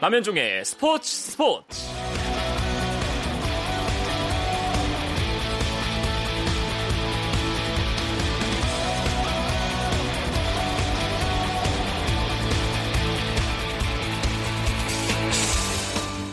남현종의 0.00 0.64
스포츠 0.64 1.06
스포츠. 1.06 1.78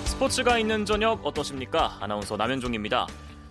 스포츠가 0.06 0.58
있는 0.58 0.86
저녁 0.86 1.26
어떠십니까? 1.26 1.98
아나운서 2.00 2.38
남현종입니다. 2.38 3.06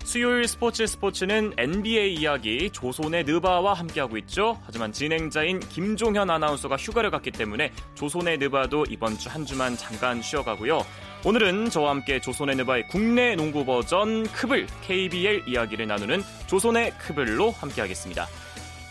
수요일 0.06 0.46
스포츠 0.46 0.86
스포츠는 0.86 1.54
NBA 1.58 2.14
이야기 2.14 2.70
조선의 2.70 3.24
느바와 3.24 3.74
함께하고 3.74 4.16
있죠. 4.18 4.56
하지만 4.64 4.92
진행자인 4.92 5.58
김종현 5.58 6.30
아나운서가 6.30 6.76
휴가를 6.76 7.10
갔기 7.10 7.32
때문에 7.32 7.72
조선의 7.96 8.38
느바도 8.38 8.84
이번 8.88 9.18
주 9.18 9.28
한 9.28 9.44
주만 9.44 9.76
잠깐 9.76 10.22
쉬어가고요. 10.22 10.86
오늘은 11.24 11.70
저와 11.70 11.90
함께 11.90 12.20
조선의 12.20 12.54
느바의 12.54 12.86
국내 12.86 13.34
농구 13.34 13.64
버전 13.64 14.22
크블 14.28 14.68
KBL 14.86 15.48
이야기를 15.48 15.88
나누는 15.88 16.22
조선의 16.46 16.92
크블로 16.98 17.50
함께하겠습니다. 17.50 18.28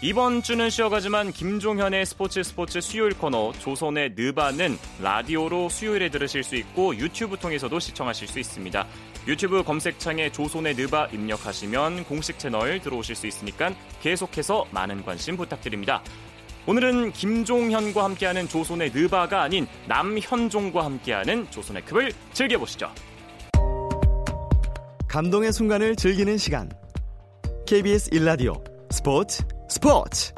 이번 0.02 0.44
주는 0.44 0.70
쉬어가지만 0.70 1.32
김종현의 1.32 2.06
스포츠 2.06 2.44
스포츠 2.44 2.82
수요일 2.82 3.18
코너 3.18 3.54
조선의 3.54 4.12
느바는 4.16 4.78
라디오로 5.02 5.70
수요일에 5.70 6.10
들으실 6.10 6.44
수 6.44 6.56
있고 6.58 6.96
유튜브 6.98 7.38
통해서도 7.38 7.80
시청하실 7.80 8.28
수 8.28 8.40
있습니다. 8.40 8.86
유튜브 9.26 9.64
검색창에 9.64 10.32
조선의 10.32 10.76
느바 10.76 11.08
입력하시면 11.14 12.04
공식 12.06 12.38
채널 12.38 12.80
들어오실 12.82 13.16
수 13.16 13.26
있으니까 13.26 13.74
계속해서 14.02 14.66
많은 14.72 15.04
관심 15.06 15.38
부탁드립니다. 15.38 16.04
오늘은 16.68 17.14
김종현과 17.14 18.04
함께하는 18.04 18.50
조선의 18.50 18.92
느바가 18.94 19.44
아닌 19.44 19.66
남현종과 19.88 20.84
함께하는 20.84 21.50
조선의 21.52 21.86
컵을 21.86 22.12
즐겨보시죠. 22.34 22.92
감동의 25.08 25.54
순간을 25.54 25.96
즐기는 25.96 26.38
시간. 26.38 26.70
KBS 27.66 28.12
1라디오 28.12 28.62
스포츠 28.92 29.44
스포츠 29.68 30.34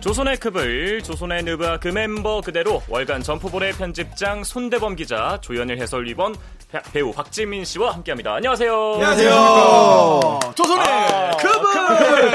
조선의 0.00 0.38
컵을 0.38 1.02
조선의 1.02 1.42
느바 1.42 1.80
그 1.80 1.88
멤버 1.88 2.40
그대로 2.40 2.80
월간 2.88 3.22
점프볼의 3.22 3.74
편집장 3.74 4.42
손대범 4.42 4.96
기자 4.96 5.38
조현일 5.42 5.76
해설위원 5.78 6.34
배우 6.92 7.12
박지민 7.12 7.64
씨와 7.64 7.92
함께합니다. 7.92 8.34
안녕하세요. 8.36 8.92
안녕하세요. 8.94 10.40
조선의 10.54 10.86
아, 10.86 11.30
컵을. 11.36 12.28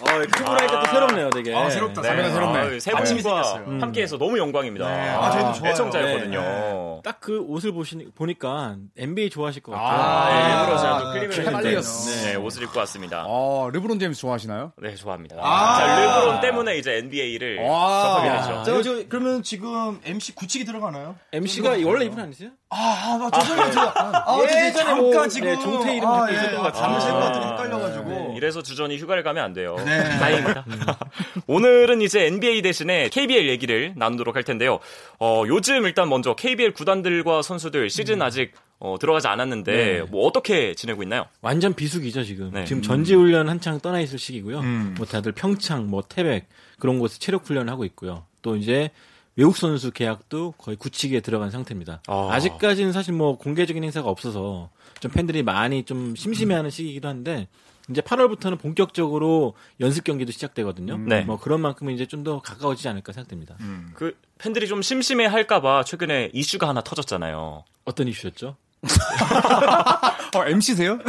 어, 0.00 0.04
크고 0.04 0.54
나니까 0.54 0.80
또 0.82 0.90
새롭네요, 0.90 1.30
되게. 1.30 1.56
아, 1.56 1.70
새롭다. 1.70 2.02
네. 2.02 2.08
새롭네, 2.08 2.30
새롭네. 2.30 2.58
아, 2.58 2.80
세 2.80 2.90
분과 2.92 3.06
생겼어요. 3.06 3.78
함께해서 3.80 4.18
너무 4.18 4.38
영광입니다. 4.38 4.88
네. 4.88 5.08
아, 5.10 5.30
저희도 5.30 5.52
좋아요. 5.54 5.72
애청자였거든요. 5.72 7.02
딱그 7.04 7.44
옷을 7.48 7.72
보시, 7.72 7.96
보니까 8.14 8.76
NBA 8.96 9.30
좋아하실 9.30 9.62
것 9.62 9.72
같아요. 9.72 9.88
아, 9.88 10.28
네, 10.28 10.34
아, 10.34 10.60
일부러 10.60 10.78
제가 10.78 10.96
아, 10.96 10.98
또 11.00 11.12
클립을 11.12 11.62
네. 11.62 12.24
네, 12.24 12.34
옷을 12.36 12.62
입고 12.64 12.78
왔습니다. 12.80 13.24
어, 13.26 13.70
르브론 13.72 13.98
제임스 13.98 14.20
좋아하시나요? 14.20 14.72
네, 14.80 14.94
좋아합니다. 14.94 15.36
아. 15.40 15.78
자, 15.78 16.00
르브론 16.00 16.40
때문에 16.40 16.76
이제 16.76 16.96
NBA를 16.96 17.58
와. 17.64 18.02
접하게 18.02 18.28
아. 18.28 18.62
되죠. 18.62 18.62
저, 18.64 18.82
저, 18.82 19.04
그러면 19.08 19.42
지금 19.42 20.00
MC 20.04 20.34
굳히기 20.34 20.64
들어가나요? 20.64 21.16
MC가 21.32 21.76
원래 21.84 22.04
이분 22.04 22.20
아니세요? 22.20 22.50
아, 22.70 23.30
아, 23.32 23.38
조선의 23.40 23.72
저, 23.72 23.92
아, 23.94 24.38
예전에 24.42 24.66
예, 24.66 24.72
잠깐 24.72 24.98
뭐, 24.98 25.28
지금. 25.28 25.48
네, 25.48 25.58
종태 25.58 25.96
이름 25.96 26.08
아, 26.08 26.20
그렇게 26.26 26.34
있었던 26.34 26.56
것 26.56 26.62
같아요. 26.64 26.82
잠을 26.82 27.00
셀것 27.00 27.22
같더니 27.22 27.44
아, 27.44 27.50
헷갈려가지고. 27.50 28.10
네, 28.10 28.34
이래서 28.36 28.62
주전이 28.62 28.98
휴가를 28.98 29.22
가면 29.22 29.42
안 29.42 29.52
돼요. 29.54 29.76
네. 29.88 30.02
다행입니다. 30.18 30.64
오늘은 31.46 32.02
이제 32.02 32.26
NBA 32.26 32.62
대신에 32.62 33.08
KBL 33.08 33.48
얘기를 33.48 33.92
나누도록 33.96 34.36
할 34.36 34.44
텐데요. 34.44 34.78
어, 35.18 35.44
요즘 35.46 35.84
일단 35.86 36.08
먼저 36.08 36.34
KBL 36.34 36.72
구단들과 36.72 37.42
선수들 37.42 37.90
시즌 37.90 38.20
아직 38.22 38.52
어, 38.80 38.96
들어가지 39.00 39.26
않았는데 39.26 39.72
네. 39.72 40.02
뭐 40.02 40.26
어떻게 40.26 40.74
지내고 40.74 41.02
있나요? 41.02 41.26
완전 41.40 41.74
비수기죠, 41.74 42.22
지금. 42.22 42.50
네. 42.52 42.64
지금 42.64 42.82
전지훈련 42.82 43.48
한창 43.48 43.80
떠나 43.80 44.00
있을 44.00 44.18
시기고요. 44.18 44.60
음. 44.60 44.94
뭐 44.96 45.06
다들 45.06 45.32
평창, 45.32 45.88
뭐 45.88 46.02
태백, 46.02 46.48
그런 46.78 46.98
곳에 46.98 47.18
체력 47.18 47.46
훈련을 47.46 47.72
하고 47.72 47.84
있고요. 47.84 48.24
또 48.42 48.56
이제 48.56 48.90
외국 49.34 49.56
선수 49.56 49.92
계약도 49.92 50.54
거의 50.58 50.76
굳히기에 50.76 51.20
들어간 51.20 51.50
상태입니다. 51.50 52.02
아. 52.06 52.28
아. 52.32 52.40
직까지는 52.40 52.92
사실 52.92 53.14
뭐 53.14 53.36
공개적인 53.38 53.82
행사가 53.82 54.08
없어서 54.08 54.70
좀 55.00 55.10
팬들이 55.10 55.42
많이 55.42 55.84
좀 55.84 56.14
심심해하는 56.16 56.70
시기이기도 56.70 57.08
한데 57.08 57.48
이제 57.90 58.00
8월부터는 58.00 58.58
본격적으로 58.58 59.54
연습 59.80 60.04
경기도 60.04 60.30
시작되거든요. 60.32 60.98
네. 60.98 61.22
뭐 61.22 61.38
그런 61.38 61.60
만큼 61.60 61.90
이제 61.90 62.06
좀 62.06 62.18
더 62.24 62.40
가까워지지 62.40 62.88
않을까 62.88 63.12
생각됩니다. 63.12 63.56
그 63.94 64.16
팬들이 64.38 64.66
좀 64.66 64.82
심심해 64.82 65.24
할까봐 65.26 65.84
최근에 65.84 66.30
이슈가 66.32 66.68
하나 66.68 66.80
터졌잖아요. 66.82 67.64
어떤 67.84 68.08
이슈였죠? 68.08 68.56
어, 70.36 70.44
MC세요? 70.46 70.98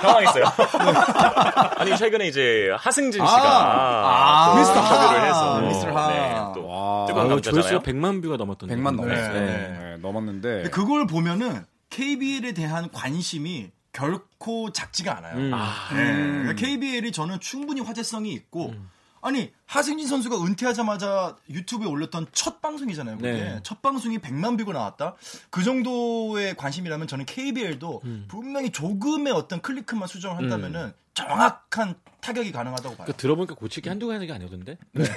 당황했어요. 0.00 0.44
아니 1.76 1.96
최근에 1.96 2.28
이제 2.28 2.70
하승진 2.78 3.24
씨가 3.24 3.36
아, 3.36 4.50
또 4.52 4.58
미스터 4.58 4.80
인터뷰를 4.80 5.20
하. 5.20 5.24
해서 5.24 5.60
미스터 5.60 5.92
하. 5.96 6.08
네, 6.08 6.34
또 6.54 6.66
와. 6.66 7.06
뜨거운 7.06 7.26
아, 7.26 7.28
남자잖아요. 7.30 7.62
조회수가 7.62 7.82
100만 7.82 8.22
뷰가 8.22 8.36
넘었던데. 8.36 8.74
100만 8.74 8.96
넘었어요. 8.96 9.32
네. 9.32 9.40
네, 9.46 9.96
넘었는데. 10.00 10.48
근데 10.48 10.70
그걸 10.70 11.06
보면은 11.06 11.64
KBL에 11.90 12.52
대한 12.52 12.90
관심이 12.90 13.70
결코 13.96 14.72
작지가 14.72 15.16
않아요. 15.16 15.36
음. 15.38 15.50
네. 15.94 16.14
그러니까 16.14 16.54
KBL이 16.54 17.12
저는 17.12 17.40
충분히 17.40 17.80
화제성이 17.80 18.30
있고 18.32 18.74
아니 19.22 19.50
하승진 19.64 20.06
선수가 20.06 20.44
은퇴하자마자 20.44 21.36
유튜브에 21.48 21.88
올렸던 21.88 22.26
첫 22.32 22.60
방송이잖아요. 22.60 23.16
그게 23.16 23.32
네. 23.32 23.60
첫 23.62 23.80
방송이 23.80 24.18
100만 24.18 24.58
뷰가 24.58 24.74
나왔다. 24.74 25.14
그 25.48 25.64
정도의 25.64 26.56
관심이라면 26.56 27.06
저는 27.06 27.24
KBL도 27.24 28.02
분명히 28.28 28.70
조금의 28.70 29.32
어떤 29.32 29.62
클리크만 29.62 30.06
수정을 30.08 30.36
한다면은 30.36 30.92
정확한 31.16 31.94
타격이 32.20 32.52
가능하다고 32.52 32.96
봐요. 32.96 33.06
그 33.06 33.14
들어보니까 33.14 33.54
고치기 33.54 33.88
한두 33.88 34.06
가지가 34.06 34.34
아니었던데. 34.34 34.76
근데 34.92 35.10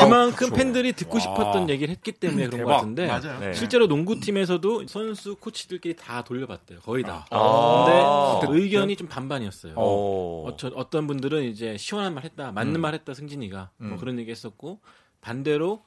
그만큼 0.00 0.50
팬들이 0.50 0.92
듣고 0.92 1.18
싶었던 1.18 1.70
얘기를 1.70 1.90
했기 1.90 2.12
때문에 2.12 2.46
그런 2.48 2.62
것 2.64 2.66
대박. 2.66 2.76
같은데. 2.76 3.06
맞아요. 3.06 3.40
네. 3.40 3.54
실제로 3.54 3.86
농구팀에서도 3.86 4.86
선수 4.88 5.36
코치들끼리 5.36 5.96
다 5.96 6.22
돌려봤대요. 6.22 6.80
거의 6.80 7.04
다. 7.04 7.24
아. 7.30 8.38
근데 8.42 8.60
의견이 8.60 8.96
좀 8.96 9.08
반반이었어요. 9.08 9.72
어. 9.76 10.48
어, 10.48 10.56
저, 10.58 10.68
어떤 10.74 11.06
분들은 11.06 11.44
이제 11.44 11.78
시원한 11.78 12.12
말 12.14 12.24
했다, 12.24 12.52
맞는 12.52 12.78
말 12.80 12.92
했다, 12.92 13.14
승진이가 13.14 13.70
뭐 13.78 13.96
그런 13.96 14.18
얘기 14.18 14.30
했었고 14.30 14.80
반대로 15.22 15.84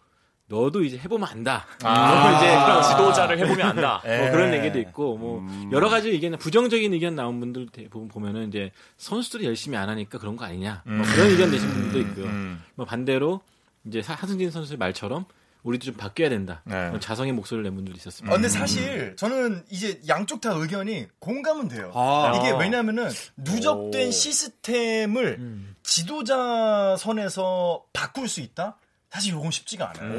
너도 0.47 0.83
이제 0.83 0.97
해보면 0.97 1.27
안다. 1.27 1.65
아, 1.83 2.29
뭐 2.29 2.37
이제 2.37 2.45
그런 2.47 2.83
지도자를 2.83 3.39
해보면 3.39 3.61
안다. 3.69 4.01
뭐 4.05 4.31
그런 4.31 4.53
얘기도 4.53 4.77
있고 4.79 5.17
뭐 5.17 5.43
여러 5.71 5.89
가지 5.89 6.09
의견 6.09 6.37
부정적인 6.37 6.93
의견 6.93 7.15
나온 7.15 7.39
분들 7.39 7.69
대부분 7.71 8.07
보면은 8.07 8.49
이제 8.49 8.71
선수들이 8.97 9.45
열심히 9.45 9.75
안 9.77 9.89
하니까 9.89 10.19
그런 10.19 10.35
거 10.35 10.45
아니냐 10.45 10.83
뭐 10.85 11.03
그런 11.05 11.29
의견 11.31 11.49
내신 11.51 11.67
분도 11.69 11.99
있고요. 11.99 12.27
뭐 12.75 12.85
반대로 12.85 13.41
이제 13.85 14.01
사- 14.03 14.13
하승진 14.13 14.51
선수의 14.51 14.77
말처럼 14.77 15.25
우리도 15.63 15.85
좀 15.85 15.95
바뀌어야 15.95 16.29
된다. 16.29 16.61
네. 16.65 16.91
자성의 16.99 17.33
목소리를 17.33 17.63
낸 17.63 17.73
분들이 17.73 17.97
있었습니다. 17.97 18.31
아, 18.31 18.35
근데 18.37 18.47
사실 18.47 19.15
저는 19.15 19.63
이제 19.71 19.99
양쪽 20.07 20.39
다 20.41 20.51
의견이 20.53 21.07
공감은 21.17 21.69
돼요. 21.69 21.91
아. 21.95 22.33
이게 22.35 22.51
왜냐면은 22.55 23.09
누적된 23.37 24.09
오. 24.09 24.11
시스템을 24.11 25.39
지도자 25.81 26.95
선에서 26.99 27.83
바꿀 27.93 28.27
수 28.27 28.41
있다? 28.41 28.77
사실 29.15 29.31
요건 29.33 29.49
쉽지가 29.49 29.91
않아요. 29.91 30.11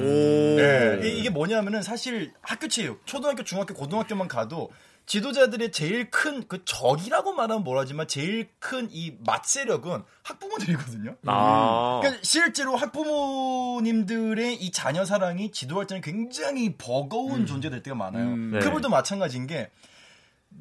네. 0.57 1.01
이- 1.05 1.19
이게 1.19 1.29
뭐냐면은 1.29 1.83
사실 1.83 2.33
학교 2.41 2.67
체육, 2.67 3.07
초등학교, 3.07 3.45
중학교, 3.45 3.75
고등학교만 3.75 4.27
가도 4.27 4.71
지도자들의 5.05 5.71
제일 5.71 6.11
큰 6.11 6.49
그 6.49 6.65
적이라고 6.65 7.33
말하면 7.35 7.63
뭐라지만 7.63 8.09
제일 8.09 8.49
큰이 8.59 9.19
맛세력은 9.25 10.03
학부모들이거든요. 10.23 11.15
아. 11.27 12.01
그러니까 12.03 12.23
실제로 12.25 12.75
학부모님들의 12.75 14.55
이 14.55 14.71
자녀 14.73 15.05
사랑이 15.05 15.51
지도할 15.53 15.87
때는 15.87 16.01
굉장히 16.01 16.75
버거운 16.77 17.47
존재될 17.47 17.83
때가 17.83 17.95
많아요. 17.95 18.25
음, 18.27 18.51
네. 18.53 18.59
그분도 18.61 18.89
마찬가지인 18.89 19.47
게 19.47 19.71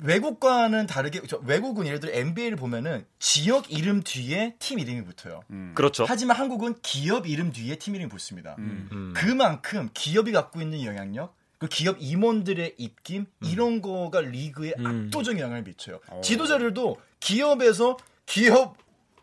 외국과는 0.01 0.87
다르게 0.87 1.21
저 1.27 1.37
외국은 1.37 1.85
예를 1.87 1.99
들어 1.99 2.11
NBA를 2.13 2.57
보면은 2.57 3.05
지역 3.19 3.71
이름 3.71 4.03
뒤에 4.03 4.55
팀 4.59 4.79
이름이 4.79 5.03
붙어요. 5.05 5.41
그렇죠. 5.73 6.05
하지만 6.07 6.37
한국은 6.37 6.75
기업 6.81 7.27
이름 7.27 7.51
뒤에 7.51 7.75
팀 7.77 7.95
이름이 7.95 8.09
붙습니다. 8.09 8.55
음. 8.59 9.13
그만큼 9.15 9.89
기업이 9.93 10.31
갖고 10.31 10.61
있는 10.61 10.83
영향력, 10.83 11.35
그 11.57 11.67
기업 11.67 11.97
임원들의 11.99 12.75
입김 12.77 13.25
이런 13.41 13.81
거가 13.81 14.21
리그에 14.21 14.73
음. 14.79 15.07
압도적인 15.07 15.39
영향을 15.41 15.63
미쳐요. 15.63 15.99
지도자들도 16.21 16.97
기업에서 17.19 17.97
기업 18.25 18.77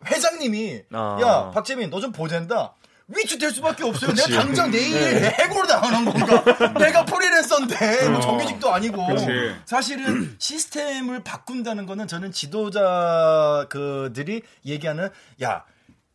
회장님이 0.05 0.83
아. 0.91 1.19
야 1.21 1.51
박재민 1.51 1.89
너 1.89 1.99
좀 2.01 2.11
보젠다. 2.11 2.73
위축될 3.07 3.51
수밖에 3.51 3.83
없어요. 3.83 4.13
내가 4.13 4.41
당장 4.41 4.71
내일 4.71 5.25
해고를 5.25 5.67
당하는 5.67 6.05
건가? 6.05 6.43
내가 6.79 7.05
프리랜서인데 7.05 8.09
뭐 8.09 8.21
정규직도 8.21 8.73
아니고 8.73 9.05
그치. 9.07 9.27
사실은 9.65 10.35
시스템을 10.39 11.23
바꾼다는 11.23 11.85
거는 11.85 12.07
저는 12.07 12.31
지도자 12.31 13.65
그들이 13.69 14.41
얘기하는 14.65 15.09
야 15.41 15.65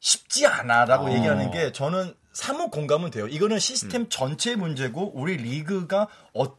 쉽지 0.00 0.46
않아라고 0.46 1.12
얘기하는 1.12 1.50
게 1.50 1.72
저는 1.72 2.14
사뭇 2.32 2.70
공감은 2.70 3.10
돼요. 3.10 3.26
이거는 3.26 3.58
시스템 3.58 4.08
전체의 4.08 4.56
문제고 4.56 5.12
우리 5.14 5.36
리그가 5.36 6.06
어떤 6.32 6.56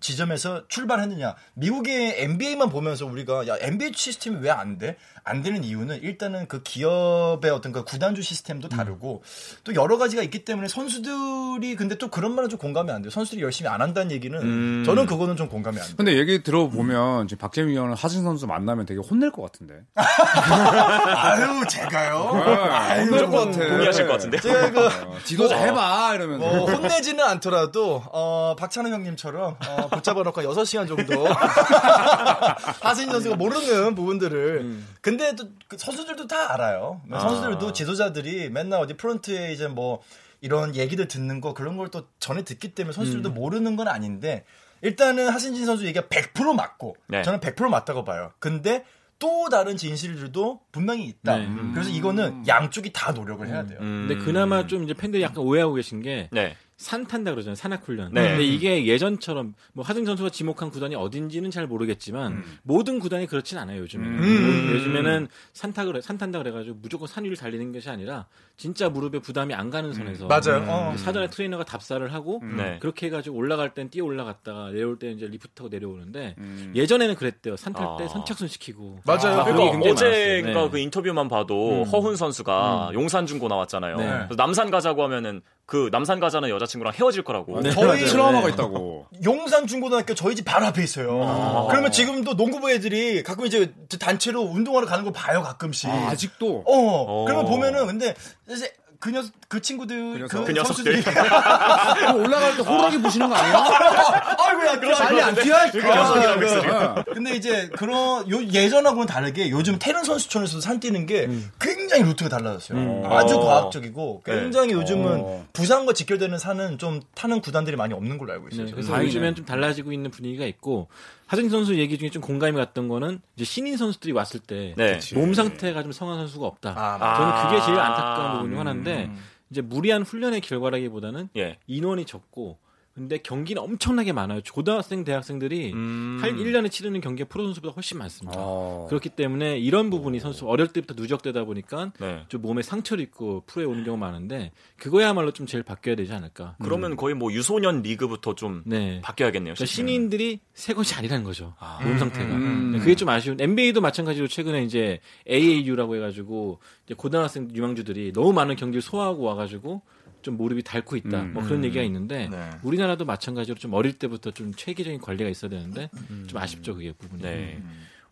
지점에서 0.00 0.66
출발했느냐. 0.68 1.34
미국의 1.54 2.22
NBA만 2.22 2.68
보면서 2.70 3.06
우리가 3.06 3.46
야 3.48 3.56
NBA 3.60 3.92
시스템이 3.94 4.38
왜 4.40 4.50
안 4.50 4.78
돼? 4.78 4.96
안 5.22 5.42
되는 5.42 5.62
이유는 5.62 6.02
일단은 6.02 6.48
그 6.48 6.62
기업의 6.62 7.50
어떤 7.52 7.72
그 7.72 7.84
구단주 7.84 8.20
시스템도 8.22 8.68
다르고 8.68 9.22
또 9.64 9.74
여러 9.74 9.96
가지가 9.98 10.22
있기 10.22 10.44
때문에 10.44 10.66
선수들이 10.66 11.76
근데 11.76 11.94
또 11.96 12.08
그런 12.08 12.34
말은 12.34 12.48
좀 12.48 12.58
공감이 12.58 12.90
안 12.90 13.02
돼요. 13.02 13.10
선수들이 13.10 13.42
열심히 13.42 13.68
안 13.70 13.80
한다는 13.80 14.10
얘기는 14.10 14.84
저는 14.84 15.06
그거는 15.06 15.36
좀 15.36 15.48
공감이 15.48 15.78
안 15.78 15.86
돼요. 15.86 15.94
근데 15.96 16.16
얘기 16.18 16.42
들어보면 16.42 17.28
지금 17.28 17.40
박재민 17.40 17.70
위원은 17.74 17.94
하진 17.94 18.22
선수 18.24 18.46
만나면 18.46 18.86
되게 18.86 19.00
혼낼 19.00 19.30
것 19.30 19.42
같은데. 19.42 19.74
아유 19.94 21.62
제가요. 21.68 22.30
아유, 22.70 23.06
무조건 23.10 23.52
동의하실 23.52 24.06
것 24.06 24.12
같은데. 24.14 24.40
제가 24.40 24.70
그 24.70 24.86
어, 24.86 25.18
지도자 25.24 25.56
해봐 25.56 26.14
이러면서. 26.16 26.46
뭐 26.46 26.70
혼내지는 26.70 27.22
않더라도 27.24 28.02
어, 28.12 28.56
박찬호 28.58 28.88
형님 28.90 29.16
처럼 29.20 29.54
어, 29.68 29.88
붙잡아놓고 29.88 30.40
6시간 30.40 30.88
정도 30.88 31.26
하승인 32.82 33.10
선수가 33.10 33.36
모르는 33.36 33.94
부분들을 33.94 34.78
근데 35.02 35.34
또그 35.36 35.76
선수들도 35.76 36.26
다 36.26 36.54
알아요. 36.54 37.02
선수들도 37.10 37.72
지도자들이 37.72 38.48
맨날 38.48 38.80
어디 38.80 38.94
프런트에 38.94 39.52
이제 39.52 39.68
뭐 39.68 40.00
이런 40.40 40.74
얘기들 40.74 41.06
듣는 41.06 41.42
거 41.42 41.52
그런 41.52 41.76
걸 41.76 41.90
또 41.90 42.06
전에 42.18 42.42
듣기 42.42 42.74
때문에 42.74 42.94
선수들도 42.94 43.30
모르는 43.32 43.76
건 43.76 43.88
아닌데 43.88 44.44
일단은 44.80 45.28
하승진 45.28 45.66
선수 45.66 45.84
얘기가 45.84 46.06
100% 46.06 46.54
맞고 46.54 46.96
네. 47.08 47.22
저는 47.22 47.40
100% 47.40 47.68
맞다고 47.68 48.04
봐요. 48.04 48.32
근데 48.38 48.84
또 49.18 49.50
다른 49.50 49.76
진실들도 49.76 50.60
분명히 50.72 51.04
있다. 51.04 51.36
네. 51.36 51.48
그래서 51.74 51.90
이거는 51.90 52.46
양쪽이 52.48 52.90
다 52.94 53.12
노력을 53.12 53.46
해야 53.46 53.66
돼요. 53.66 53.78
음. 53.82 54.06
근데 54.08 54.24
그나마 54.24 54.66
좀 54.66 54.84
이제 54.84 54.94
팬들이 54.94 55.22
약간 55.22 55.38
오해하고 55.44 55.74
계신 55.74 56.00
게 56.00 56.28
네. 56.32 56.56
산 56.80 57.06
탄다 57.06 57.32
그러잖아요. 57.32 57.56
산악 57.56 57.86
훈련. 57.86 58.10
네. 58.14 58.30
근데 58.30 58.42
이게 58.42 58.86
예전처럼 58.86 59.52
뭐 59.74 59.84
하승진 59.84 60.06
선수가 60.06 60.30
지목한 60.30 60.70
구단이 60.70 60.94
어딘지는 60.94 61.50
잘 61.50 61.66
모르겠지만 61.66 62.42
모든 62.62 62.98
구단이 62.98 63.26
그렇진 63.26 63.58
않아요, 63.58 63.82
요즘에. 63.82 64.02
음. 64.02 64.70
요즘에는 64.72 65.28
산 65.52 65.74
타고 65.74 66.00
산 66.00 66.16
탄다 66.16 66.38
그래 66.38 66.50
가지고 66.50 66.78
무조건 66.80 67.06
산 67.06 67.24
위를 67.24 67.36
달리는 67.36 67.70
것이 67.70 67.90
아니라 67.90 68.24
진짜 68.56 68.88
무릎에 68.88 69.18
부담이 69.18 69.52
안 69.52 69.68
가는 69.68 69.92
선에서 69.92 70.26
맞아요. 70.26 70.64
어. 70.68 70.94
사전에 70.96 71.28
트레이너가 71.28 71.64
답사를 71.64 72.10
하고 72.14 72.42
네. 72.56 72.78
그렇게 72.80 73.08
해 73.08 73.10
가지고 73.10 73.36
올라갈 73.36 73.74
땐 73.74 73.90
뛰어 73.90 74.06
올라갔다가 74.06 74.70
내려올 74.70 74.98
때 74.98 75.10
이제 75.10 75.26
리프트 75.26 75.52
타고 75.52 75.68
내려오는데 75.68 76.34
음. 76.38 76.72
예전에는 76.74 77.14
그랬대요. 77.14 77.56
산 77.56 77.74
탈때 77.74 78.04
아. 78.04 78.08
선착순 78.08 78.48
시키고. 78.48 79.00
맞아요. 79.04 79.40
아, 79.40 79.44
그러니까 79.44 79.72
굉장히 79.72 79.90
어제 79.92 80.04
많았어요. 80.06 80.42
그러니까 80.42 80.62
네. 80.62 80.70
그 80.70 80.78
인터뷰만 80.78 81.28
봐도 81.28 81.84
허훈 81.84 82.16
선수가 82.16 82.92
용산 82.94 83.26
중고 83.26 83.48
나왔잖아요. 83.48 83.96
네. 83.98 84.28
남산 84.34 84.70
가자고 84.70 85.04
하면은 85.04 85.42
그 85.70 85.88
남산 85.92 86.18
가자는 86.18 86.48
여자친구랑 86.48 86.92
헤어질 86.94 87.22
거라고. 87.22 87.60
네. 87.60 87.70
저희 87.70 87.86
맞아요. 87.86 88.06
트라우마가 88.06 88.46
네. 88.48 88.52
있다고. 88.54 89.06
용산 89.22 89.68
중고등학교 89.68 90.14
저희 90.14 90.34
집 90.34 90.44
바로 90.44 90.66
앞에 90.66 90.82
있어요. 90.82 91.68
그러면 91.70 91.92
지금도 91.92 92.34
농구부 92.34 92.72
애들이 92.72 93.22
가끔 93.22 93.46
이제 93.46 93.72
단체로 94.00 94.40
운동하러 94.42 94.88
가는 94.88 95.04
걸 95.04 95.12
봐요 95.12 95.42
가끔씩. 95.42 95.88
아, 95.88 96.08
아직도. 96.08 96.64
어, 96.66 96.72
어. 96.76 97.24
그러면 97.24 97.46
보면은 97.46 97.86
근데 97.86 98.16
이제 98.50 98.74
그 99.00 99.10
녀석 99.10 99.32
그 99.48 99.60
친구들 99.62 100.12
그 100.12 100.18
녀석. 100.18 100.44
그 100.44 100.52
녀석들. 100.52 100.64
선수들이 100.64 101.02
그거 101.02 102.12
올라갈 102.20 102.54
때 102.56 102.62
호루라기 102.62 102.98
부시는 103.00 103.28
거 103.30 103.34
아니야? 103.34 103.64
아이고야 104.38 104.80
빨리 104.98 105.20
안 105.22 105.34
뛰어? 105.34 105.56
녀석이라고 105.66 106.70
어. 107.00 107.04
근데 107.14 107.34
이제 107.34 107.68
그런 107.76 108.30
요, 108.30 108.42
예전하고는 108.44 109.06
다르게 109.06 109.50
요즘 109.50 109.78
테른 109.78 110.04
선수촌에서도 110.04 110.60
산 110.60 110.80
뛰는 110.80 111.06
게 111.06 111.24
음. 111.24 111.50
굉장히 111.58 112.02
루트가 112.04 112.28
달라졌어요. 112.28 113.02
아주 113.10 113.36
어. 113.36 113.40
과학적이고 113.44 114.22
굉장히 114.24 114.72
요즘은 114.74 115.20
어. 115.20 115.46
부산과 115.54 115.94
직결되는 115.94 116.38
산은 116.38 116.78
좀 116.78 117.00
타는 117.14 117.40
구단들이 117.40 117.76
많이 117.76 117.94
없는 117.94 118.18
걸로 118.18 118.32
알고 118.34 118.48
있어요. 118.52 118.66
네. 118.66 118.72
그래서 118.72 118.90
다행이네. 118.92 119.08
요즘엔 119.08 119.34
좀 119.34 119.44
달라지고 119.46 119.92
있는 119.92 120.10
분위기가 120.10 120.44
있고 120.44 120.88
하승진 121.30 121.48
선수 121.48 121.78
얘기 121.78 121.96
중에 121.96 122.10
좀 122.10 122.20
공감이 122.20 122.56
갔던 122.56 122.88
거는 122.88 123.20
이제 123.36 123.44
신인 123.44 123.76
선수들이 123.76 124.12
왔을 124.12 124.40
때몸 124.40 124.74
네. 124.76 124.98
상태가 125.32 125.84
좀 125.84 125.92
성한 125.92 126.18
선수가 126.18 126.44
없다. 126.44 126.70
아, 126.70 126.98
맞아. 126.98 127.18
저는 127.18 127.48
그게 127.50 127.66
제일 127.66 127.78
아. 127.78 127.86
안타까운 127.86 128.32
부분 128.32 128.50
중 128.50 128.58
하나인데 128.58 129.12
이제 129.48 129.60
무리한 129.60 130.02
훈련의 130.02 130.40
결과라기보다는 130.40 131.28
예. 131.36 131.58
인원이 131.68 132.04
적고 132.04 132.58
근데 132.94 133.18
경기는 133.18 133.62
엄청나게 133.62 134.12
많아요. 134.12 134.40
고등학생, 134.52 135.04
대학생들이 135.04 135.72
음. 135.72 136.18
할 136.20 136.34
1년에 136.34 136.70
치르는 136.70 137.00
경기가 137.00 137.28
프로 137.28 137.44
선수보다 137.44 137.72
훨씬 137.74 137.98
많습니다. 137.98 138.36
어. 138.40 138.86
그렇기 138.88 139.10
때문에 139.10 139.58
이런 139.58 139.90
부분이 139.90 140.18
선수 140.18 140.46
어릴 140.48 140.66
때부터 140.66 140.94
누적되다 141.00 141.44
보니까 141.44 141.92
네. 142.00 142.24
좀 142.28 142.42
몸에 142.42 142.62
상처를 142.62 143.02
입고 143.04 143.44
프로에 143.46 143.64
오는 143.64 143.84
경우가 143.84 144.04
많은데 144.04 144.50
그거야말로 144.76 145.30
좀 145.30 145.46
제일 145.46 145.62
바뀌어야 145.62 145.94
되지 145.94 146.12
않을까. 146.12 146.56
그러면 146.62 146.96
거의 146.96 147.14
뭐 147.14 147.32
유소년 147.32 147.82
리그부터 147.82 148.34
좀 148.34 148.62
네. 148.66 149.00
바뀌어야겠네요. 149.02 149.54
그러니까. 149.54 149.66
신인들이 149.66 150.40
새 150.54 150.74
것이 150.74 150.94
아니라는 150.94 151.24
거죠. 151.24 151.54
몸 151.82 151.96
상태가. 151.98 152.34
음. 152.34 152.72
네, 152.72 152.78
그게 152.80 152.96
좀 152.96 153.08
아쉬운. 153.08 153.40
NBA도 153.40 153.80
마찬가지로 153.80 154.26
최근에 154.26 154.64
이제 154.64 155.00
AAU라고 155.30 155.94
해가지고 155.96 156.58
이제 156.86 156.94
고등학생 156.94 157.48
유망주들이 157.54 158.12
너무 158.12 158.32
많은 158.32 158.56
경기를 158.56 158.82
소화하고 158.82 159.22
와가지고 159.22 159.82
좀 160.22 160.36
무릎이 160.36 160.62
닳고 160.62 160.96
있다. 160.96 161.22
음. 161.22 161.32
뭐 161.34 161.42
그런 161.42 161.64
얘기가 161.64 161.82
있는데 161.84 162.28
네. 162.28 162.50
우리나라도 162.62 163.04
마찬가지로 163.04 163.56
좀 163.56 163.74
어릴 163.74 163.92
때부터 163.98 164.30
좀 164.30 164.52
체계적인 164.54 165.00
관리가 165.00 165.28
있어야 165.30 165.50
되는데 165.50 165.90
좀 166.26 166.38
아쉽죠 166.38 166.74
그게 166.74 166.92
부분이. 166.92 167.22
네. 167.22 167.62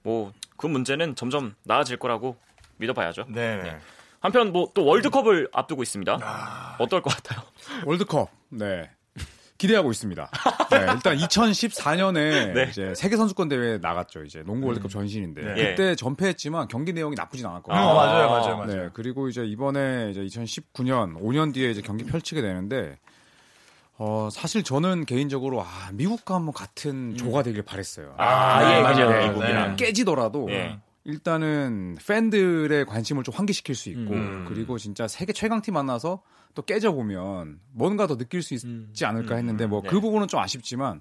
뭐그 0.03 0.67
문제는 0.67 1.15
점점 1.17 1.55
나아질 1.65 1.97
거라고 1.99 2.37
믿어봐야죠. 2.79 3.27
네. 3.29 3.79
한편 4.21 4.53
뭐 4.53 4.71
또 4.75 4.85
월드컵을 4.85 5.49
앞두고 5.53 5.83
있습니다. 5.83 6.77
어떨 6.79 7.03
것 7.03 7.15
같아요? 7.15 7.43
월드컵. 7.85 8.31
네. 8.49 8.91
기대하고 9.59 9.91
있습니다. 9.91 10.31
네, 10.71 10.79
일단 10.95 11.17
2014년에 11.17 12.55
네. 12.55 12.67
이제 12.71 12.95
세계 12.95 13.17
선수권 13.17 13.49
대회에 13.49 13.79
나갔죠. 13.79 14.25
이제 14.25 14.43
농구 14.47 14.69
월드컵 14.69 14.91
전신인데 14.91 15.43
네. 15.43 15.71
그때 15.71 15.95
전패했지만 15.97 16.69
경기 16.69 16.93
내용이 16.93 17.17
나쁘진 17.17 17.47
않았거든요. 17.47 17.81
어, 17.81 17.95
맞아요, 17.95 18.29
맞아요, 18.31 18.57
맞아요. 18.57 18.83
네, 18.85 18.89
그리고 18.95 19.29
이제 19.29 19.45
이번에 19.45 20.11
이제 20.13 20.21
2019년 20.21 21.21
5년 21.21 21.53
뒤에 21.53 21.71
이제 21.71 21.83
경기 21.83 22.05
펼치게 22.05 22.41
되는데 22.41 22.99
어, 23.97 24.29
사실 24.31 24.63
저는 24.63 25.07
개인적으로 25.07 25.61
아, 25.61 25.67
미국과 25.93 26.37
한번 26.37 26.55
같은 26.55 27.17
조가 27.17 27.43
되길 27.43 27.63
바랬어요. 27.63 28.15
아, 28.17 28.63
네, 28.63 28.79
예, 28.79 28.81
맞아요. 28.81 29.11
네, 29.11 29.19
네. 29.19 29.29
미국이랑. 29.29 29.77
깨지더라도 29.77 30.47
예. 30.51 30.79
일단은 31.05 31.97
팬들의 32.07 32.85
관심을 32.87 33.23
좀 33.25 33.35
환기시킬 33.35 33.75
수 33.75 33.89
있고 33.91 34.13
음. 34.15 34.45
그리고 34.49 34.79
진짜 34.79 35.09
세계 35.09 35.33
최강팀 35.33 35.75
만나서 35.75 36.23
또 36.55 36.63
깨져 36.63 36.93
보면 36.93 37.61
뭔가 37.73 38.07
더 38.07 38.17
느낄 38.17 38.43
수 38.43 38.55
있지 38.55 39.05
않을까 39.05 39.37
했는데 39.37 39.67
뭐그 39.67 39.95
네. 39.95 40.01
부분은 40.01 40.29
좀 40.29 40.41
아쉽지만 40.41 41.01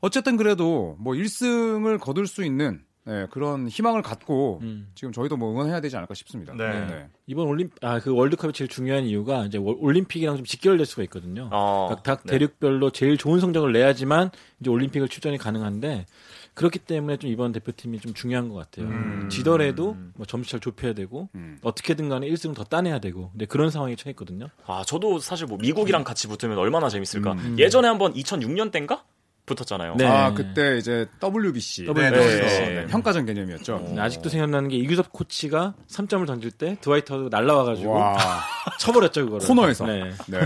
어쨌든 0.00 0.36
그래도 0.36 0.96
뭐 0.98 1.14
1승을 1.14 1.98
거둘 2.00 2.26
수 2.26 2.44
있는 2.44 2.82
네, 3.04 3.26
그런 3.32 3.66
희망을 3.66 4.00
갖고 4.02 4.60
음. 4.62 4.88
지금 4.94 5.10
저희도 5.12 5.36
뭐 5.36 5.50
응원해야 5.50 5.80
되지 5.80 5.96
않을까 5.96 6.14
싶습니다. 6.14 6.54
네. 6.54 7.08
이번 7.26 7.48
올림 7.48 7.68
아 7.80 7.98
그 7.98 8.14
월드컵이 8.14 8.52
제일 8.52 8.68
중요한 8.68 9.04
이유가 9.04 9.44
이제 9.44 9.58
월- 9.58 9.74
올림픽이랑 9.80 10.36
좀 10.36 10.44
직결될 10.44 10.86
수가 10.86 11.02
있거든요. 11.04 11.48
어, 11.50 11.88
각, 11.88 12.02
각 12.04 12.22
네. 12.24 12.32
대륙별로 12.32 12.90
제일 12.90 13.16
좋은 13.16 13.40
성적을 13.40 13.72
내야지만 13.72 14.30
이제 14.60 14.70
올림픽을 14.70 15.08
출전이 15.08 15.36
가능한데 15.38 16.06
그렇기 16.54 16.80
때문에 16.80 17.16
좀 17.16 17.30
이번 17.30 17.52
대표팀이 17.52 18.00
좀 18.00 18.12
중요한 18.12 18.48
것 18.48 18.56
같아요. 18.56 18.86
음. 18.86 19.28
지더라도 19.30 19.96
뭐 20.14 20.26
점수차를 20.26 20.60
좁혀야 20.60 20.92
되고 20.92 21.28
음. 21.34 21.58
어떻게든 21.62 22.08
간에 22.08 22.28
1승을 22.28 22.54
더 22.54 22.64
따내야 22.64 22.98
되고 22.98 23.30
근데 23.30 23.46
그런 23.46 23.70
상황에 23.70 23.96
처했거든요. 23.96 24.48
아, 24.66 24.82
저도 24.86 25.18
사실 25.18 25.46
뭐 25.46 25.56
미국이랑 25.58 26.04
같이 26.04 26.28
붙으면 26.28 26.58
얼마나 26.58 26.88
재밌을까. 26.90 27.32
음. 27.32 27.56
예전에 27.58 27.88
한번 27.88 28.12
2006년 28.12 28.70
때인가 28.70 29.04
붙었잖아요. 29.46 29.96
네. 29.96 30.06
아 30.06 30.32
그때 30.34 30.76
이제 30.78 31.06
WBC, 31.22 31.86
WBC. 31.86 31.94
네, 31.94 32.74
네. 32.74 32.86
평가전 32.86 33.26
개념이었죠. 33.26 33.82
근데 33.84 34.00
아직도 34.00 34.28
생각나는 34.28 34.68
게 34.68 34.76
이규섭 34.76 35.12
코치가 35.12 35.74
3점을 35.88 36.24
던질 36.26 36.52
때 36.52 36.76
드와이터가 36.80 37.28
날라와가지고 37.30 37.90
와 37.90 38.16
쳐버렸죠 38.78 39.24
그거를. 39.24 39.46
코너에서. 39.46 39.86
네. 39.86 40.12
네. 40.28 40.38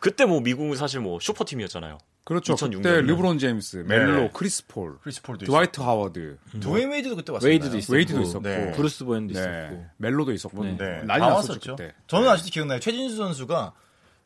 그때 0.00 0.26
뭐 0.26 0.40
미국은 0.40 0.76
사실 0.76 1.00
뭐 1.00 1.18
슈퍼 1.20 1.44
팀이었잖아요. 1.44 1.98
그렇죠. 2.24 2.52
2006 2.54 2.82
그때. 2.82 3.00
르브론 3.00 3.38
제임스, 3.38 3.84
멜로, 3.88 4.20
네. 4.20 4.30
크리스 4.32 4.66
폴, 4.68 4.98
크리스 5.00 5.22
폴도 5.22 5.44
드와이트 5.44 5.80
하워드, 5.80 6.38
있었고. 6.54 6.60
드웨인 6.60 6.90
웨이드도 6.90 7.16
그때 7.16 7.32
왔어요. 7.32 7.48
웨이드도 7.48 7.76
있었고, 7.78 7.92
웨이드도 7.94 8.22
있었고, 8.22 8.40
네. 8.48 8.70
브루스 8.72 9.04
보웬도 9.04 9.34
네. 9.34 9.40
있었고. 9.40 9.86
멜로도 9.96 10.32
있었고, 10.32 10.64
네. 10.64 10.76
네. 10.76 11.02
난리 11.04 11.20
다 11.20 11.30
났었죠 11.30 11.52
왔었죠. 11.52 11.76
그때. 11.76 11.94
저는 12.06 12.28
아직도 12.28 12.50
기억나요. 12.50 12.78
최진수 12.78 13.16
선수가 13.16 13.72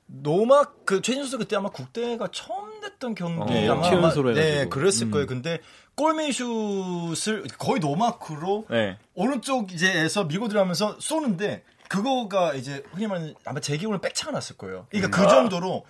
노막 0.09 0.85
그 0.85 1.00
최진수 1.00 1.31
선수 1.31 1.38
그때 1.38 1.57
아마 1.57 1.69
국대가 1.71 2.29
처음 2.31 2.81
됐던 2.81 3.15
경기 3.15 3.53
네, 3.53 3.69
아마 3.69 3.83
최연소로 3.83 4.35
네 4.35 4.43
해가지고. 4.43 4.71
그랬을 4.71 5.07
음. 5.07 5.11
거예요. 5.11 5.26
근데 5.26 5.59
골밑슛을 5.97 7.45
거의 7.59 7.81
노마크로 7.81 8.67
네. 8.71 8.99
오른쪽 9.15 9.73
이제에서 9.73 10.25
밀고 10.25 10.49
들어가면서 10.49 10.97
쏘는데 11.00 11.65
그거가 11.88 12.55
이제 12.55 12.83
흔히 12.93 13.07
말하는 13.07 13.35
아마 13.45 13.61
제 13.61 13.76
기억으로는 13.76 14.00
백차가 14.00 14.33
났을 14.33 14.57
거예요. 14.57 14.87
그러니까 14.91 15.23
그 15.23 15.29
정도로 15.29 15.85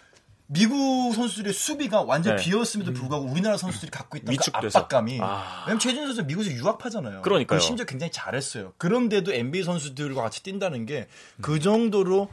미국 0.48 1.12
선수들의 1.14 1.52
수비가 1.52 2.02
완전 2.02 2.36
네. 2.36 2.42
비었음에도 2.44 2.92
불구하고 2.92 3.26
우리나라 3.26 3.56
선수들이 3.56 3.90
갖고 3.90 4.16
있던 4.18 4.34
그. 4.34 4.50
압박감이 4.78 5.18
아. 5.20 5.64
왜냐면 5.66 5.78
최준 5.80 6.06
선수 6.06 6.22
미국에서 6.24 6.52
유학파잖아요. 6.54 7.22
그러니까요. 7.22 7.58
심지어 7.58 7.84
굉장히 7.84 8.12
잘했어요. 8.12 8.72
그런데도 8.78 9.32
NBA 9.32 9.64
선수들과 9.64 10.22
같이 10.22 10.42
뛴다는 10.42 10.86
게 10.86 11.08
그 11.40 11.60
정도로 11.60 12.28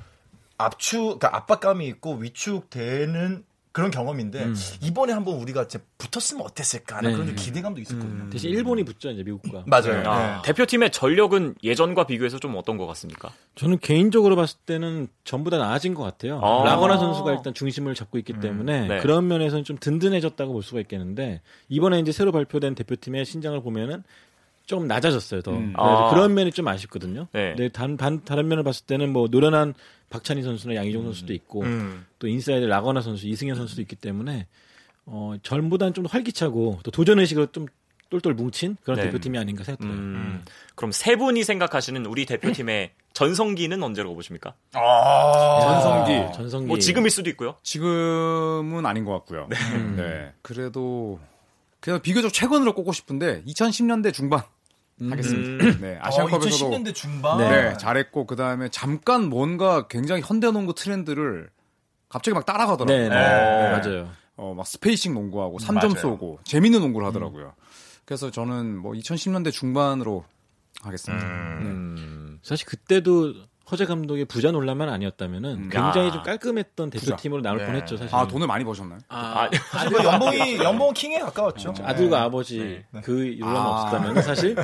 압축, 0.58 1.20
그러니까 1.20 1.36
압박감이 1.36 1.86
있고 1.88 2.14
위축되는 2.16 3.44
그런 3.74 3.90
경험인데 3.90 4.54
이번에 4.84 5.14
한번 5.14 5.34
우리가 5.40 5.64
이제 5.64 5.80
붙었으면 5.98 6.46
어땠을까 6.46 6.98
하는 6.98 7.10
네. 7.10 7.16
그런 7.16 7.28
좀 7.28 7.36
기대감도 7.36 7.82
있었거든요. 7.82 8.30
대신 8.30 8.52
일본이 8.52 8.84
붙죠 8.84 9.10
이제 9.10 9.24
미국과. 9.24 9.64
맞아요. 9.66 10.04
아, 10.08 10.36
네. 10.36 10.42
대표팀의 10.46 10.92
전력은 10.92 11.56
예전과 11.64 12.06
비교해서 12.06 12.38
좀 12.38 12.56
어떤 12.56 12.78
것 12.78 12.86
같습니까? 12.86 13.32
저는 13.56 13.80
개인적으로 13.80 14.36
봤을 14.36 14.60
때는 14.68 15.08
전부 15.24 15.50
다 15.50 15.58
나아진 15.58 15.96
것 15.96 16.04
같아요. 16.04 16.40
아. 16.44 16.64
라건아 16.64 17.00
선수가 17.00 17.34
일단 17.34 17.56
중심을 17.56 17.96
잡고 17.96 18.20
있기 18.20 18.40
때문에 18.40 18.88
네. 18.88 19.00
그런 19.00 19.28
면에서는 19.28 19.64
좀 19.64 19.78
든든해졌다고 19.80 20.54
볼 20.54 20.62
수가 20.62 20.80
있겠는데 20.82 21.42
이번에 21.68 22.00
이제 22.00 22.12
새로 22.12 22.32
발표된 22.32 22.76
대표팀의 22.76 23.26
신장을 23.26 23.60
보면은 23.64 24.04
좀 24.66 24.88
낮아졌어요. 24.88 25.42
더 25.42 25.52
음. 25.52 25.74
그래서 25.74 26.08
아. 26.08 26.10
그런 26.10 26.34
면이 26.34 26.52
좀 26.52 26.68
아쉽거든요. 26.68 27.28
네. 27.34 27.56
네. 27.58 27.70
단, 27.70 27.98
반, 27.98 28.24
다른 28.24 28.48
면을 28.48 28.64
봤을 28.64 28.86
때는 28.86 29.12
뭐 29.12 29.28
노련한 29.30 29.74
박찬희 30.10 30.44
선수나 30.44 30.76
양희종 30.76 31.04
선수도 31.04 31.34
있고 31.34 31.64
음. 31.64 32.06
또 32.20 32.28
인사이드 32.28 32.66
라건아 32.66 33.02
선수, 33.02 33.28
이승현 33.28 33.56
선수도 33.56 33.82
있기 33.82 33.96
때문에 33.96 34.48
어, 35.06 35.36
전보다는 35.44 35.94
좀더 35.94 36.10
활기차고 36.10 36.80
또 36.84 36.92
도전 36.92 37.20
의식으로 37.20 37.48
좀 37.48 37.66
똘똘 38.10 38.36
뭉친 38.36 38.78
그런 38.84 39.00
네. 39.00 39.06
대표팀이 39.06 39.38
아닌가 39.40 39.64
생각돼요. 39.64 39.92
음. 39.92 40.44
그럼 40.76 40.92
세 40.92 41.16
분이 41.16 41.44
생각하시는 41.44 42.06
우리 42.06 42.26
대표팀의 42.26 42.92
전성기는 43.14 43.82
언제라고 43.82 44.14
보십니까? 44.16 44.54
아. 44.74 45.60
전성기. 45.62 46.36
전성기 46.36 46.68
뭐 46.68 46.78
지금일 46.78 47.10
수도 47.10 47.30
있고요. 47.32 47.56
지금은 47.64 48.86
아닌 48.86 49.04
것 49.04 49.14
같고요. 49.14 49.48
네. 49.98 50.32
그래도 50.44 51.20
그냥 51.84 52.02
비교적 52.02 52.32
최근으로 52.32 52.74
꼽고 52.76 52.94
싶은데 52.94 53.44
2010년대 53.44 54.14
중반 54.14 54.42
하겠습니다. 55.02 55.80
네. 55.82 55.98
아시안컵에서도 56.00 56.72
2010년대 56.72 56.96
중반. 56.96 57.40
네, 57.40 57.76
잘했고 57.78 58.26
그 58.26 58.38
다음에 58.38 58.70
잠깐 58.70 59.26
뭔가 59.26 59.86
굉장히 59.90 60.22
현대 60.24 60.50
농구 60.50 60.74
트렌드를 60.74 61.50
갑자기 62.08 62.36
막 62.36 62.46
따라가더라고요. 62.46 62.98
네, 62.98 63.10
네. 63.10 63.16
네. 63.16 63.72
맞아요. 63.72 64.10
어, 64.38 64.54
막 64.56 64.66
spacing 64.66 65.14
농구하고 65.14 65.58
3점 65.58 65.74
맞아요. 65.74 65.96
쏘고 65.96 66.40
재밌는 66.46 66.80
농구를 66.80 67.06
하더라고요. 67.10 67.54
그래서 68.06 68.32
저는 68.32 68.78
뭐 68.78 68.94
2010년대 68.94 69.52
중반으로 69.52 70.24
하겠습니다. 70.84 71.26
음. 71.26 72.40
사실 72.44 72.66
그때도 72.66 73.34
허재 73.72 73.86
감독의 73.86 74.26
부자 74.26 74.52
논란만 74.52 74.90
아니었다면은 74.90 75.70
굉장히 75.70 76.08
야. 76.08 76.12
좀 76.12 76.24
깔끔했던 76.24 76.90
대표팀으로 76.90 77.42
나올 77.42 77.60
네. 77.60 77.66
뻔했죠 77.66 77.98
사실. 77.98 78.16
아, 78.16 78.28
돈을 78.28 78.46
많이 78.48 78.64
버셨나요? 78.64 79.00
아, 79.10 79.50
사실 79.72 79.92
뭐 79.92 80.04
연봉이 80.04 80.58
연봉 80.58 80.94
킹에 80.94 81.20
가까웠죠. 81.20 81.74
아들과 81.82 82.20
네. 82.20 82.24
아버지 82.24 82.84
그 83.04 83.36
논란 83.40 83.58
아. 83.58 83.70
없었다면 83.70 84.22
사실 84.22 84.56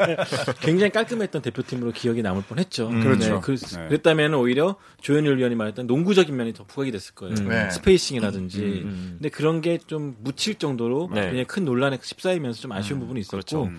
굉장히 0.60 0.90
깔끔했던 0.92 1.42
대표팀으로 1.42 1.92
기억이 1.92 2.22
남을 2.22 2.42
뻔했죠. 2.42 2.88
그렇죠. 2.88 3.34
네, 3.34 3.40
그, 3.42 3.56
네. 3.56 3.88
랬다면 3.88 4.34
오히려 4.34 4.76
조현일 5.00 5.38
위원이 5.38 5.54
말했던 5.54 5.86
농구적인 5.86 6.34
면이 6.36 6.52
더 6.52 6.64
부각이 6.64 6.90
됐을 6.92 7.14
거예요. 7.14 7.34
네. 7.34 7.70
spacing이라든지. 7.70 8.58
근데 9.18 9.28
그런 9.28 9.60
게 9.60 9.78
좀 9.86 10.16
묻힐 10.20 10.54
정도로 10.54 11.10
네. 11.12 11.20
굉장히 11.22 11.44
큰 11.44 11.64
논란에 11.64 11.98
휩싸이면서 12.02 12.60
좀 12.60 12.72
아쉬운 12.72 13.00
부분이 13.00 13.20
있었고, 13.20 13.36
그렇죠. 13.36 13.70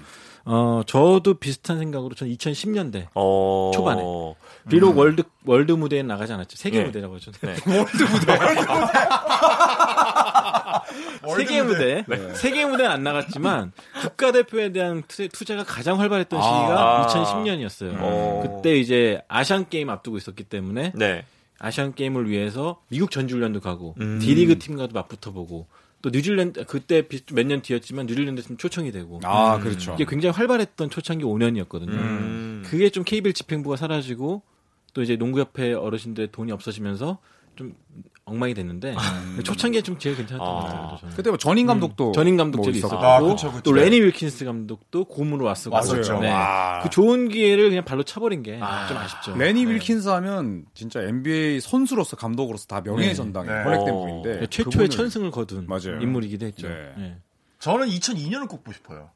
어 0.46 0.82
저도 0.86 1.36
비슷한 1.36 1.80
생각으로 1.80 2.16
저는 2.16 2.34
2010년대 2.36 3.08
어... 3.16 3.72
초반에. 3.74 4.02
비록 4.70 4.98
world 4.98 5.24
world 5.46 5.72
무대에 5.72 6.04
나가지 6.04 6.34
않았죠. 6.34 6.58
세계 6.58 6.80
네. 6.80 6.86
무대라고 6.86 7.16
하죠. 7.16 7.32
네. 7.42 7.56
세계 11.36 11.62
무대, 11.62 12.06
세계 12.36 12.66
무대는 12.66 12.92
안 12.92 13.04
나갔지만 13.04 13.72
국가대표에 14.02 14.72
대한 14.72 15.04
투- 15.08 15.30
투자가 15.30 15.64
가장 15.64 16.00
활발했던 16.00 16.42
시기가 16.42 17.04
아. 17.04 17.08
2010년이었어요. 17.08 17.96
어. 18.00 18.44
그때 18.44 18.76
이제 18.78 19.22
아시안 19.28 19.68
게임 19.70 19.90
앞두고 19.90 20.18
있었기 20.18 20.44
때문에 20.44 20.92
네. 20.96 21.26
아시안 21.60 21.94
게임을 21.96 22.30
위해서 22.30 22.82
미국 22.90 23.12
전주훈련도 23.12 23.62
가고 23.62 23.96
음. 24.02 24.20
D리그 24.20 24.60
팀과도 24.60 24.94
맞붙어 24.94 25.32
보고 25.32 25.68
또 26.04 26.10
뉴질랜드 26.12 26.66
그때 26.66 27.08
몇 27.32 27.48
년 27.48 27.62
뒤였지만 27.62 28.06
뉴질랜드 28.06 28.42
팀 28.44 28.58
초청이 28.58 28.92
되고 28.92 29.20
아, 29.24 29.58
그렇죠. 29.60 29.94
이게 29.96 30.06
굉장히 30.06 30.36
활발했던 30.36 30.90
초창기 30.92 31.24
5년이었거든요. 31.24 31.90
음. 31.90 32.62
그게 32.66 32.90
좀 32.90 33.04
KBL 33.04 33.34
집행부가 33.34 33.78
사라지고 33.78 34.42
또 34.94 35.02
이제 35.02 35.16
농구협회 35.16 35.74
어르신들의 35.74 36.30
돈이 36.32 36.52
없어지면서 36.52 37.18
좀 37.56 37.76
엉망이 38.26 38.54
됐는데 38.54 38.96
초창기에 39.44 39.82
좀 39.82 39.98
제일 40.00 40.16
괜찮았던 40.16 40.48
아. 40.48 40.54
것 40.54 40.66
같아요. 40.68 40.98
저는. 41.02 41.16
그때 41.16 41.30
뭐 41.30 41.38
전인 41.38 41.68
감독도 41.68 42.14
전임 42.14 42.38
감독들이 42.38 42.80
뭐 42.80 42.88
있었고 42.88 43.06
아, 43.06 43.20
그쵸, 43.20 43.52
그쵸. 43.52 43.62
또 43.64 43.74
레니 43.74 44.00
윌킨스 44.02 44.46
감독도 44.46 45.06
고문으로 45.06 45.46
왔었고 45.46 45.76
왔었죠. 45.76 46.20
네. 46.20 46.32
와. 46.32 46.80
그 46.82 46.90
좋은 46.90 47.28
기회를 47.28 47.70
그냥 47.70 47.84
발로 47.84 48.04
차버린 48.04 48.42
게좀 48.44 48.64
아 48.64 49.08
쉽죠. 49.08 49.36
레니 49.38 49.66
윌킨스 49.66 50.08
하면 50.08 50.66
진짜 50.74 51.02
NBA 51.02 51.60
선수로서 51.60 52.16
감독으로서 52.16 52.66
다 52.68 52.82
명예의 52.82 53.14
전당에 53.16 53.50
네. 53.50 53.64
헐렉된 53.64 53.94
어. 53.94 53.98
분인데 54.00 54.48
최초의 54.48 54.88
그분을- 54.88 54.92
천승을 54.92 55.32
거둔 55.32 55.66
맞아요. 55.68 56.00
인물이기도 56.02 56.46
했죠. 56.46 56.70
네. 56.70 56.94
네. 56.98 57.18
저는 57.60 57.88
2002년을 57.88 58.48
꼽고 58.48 58.72
싶어요. 58.72 59.10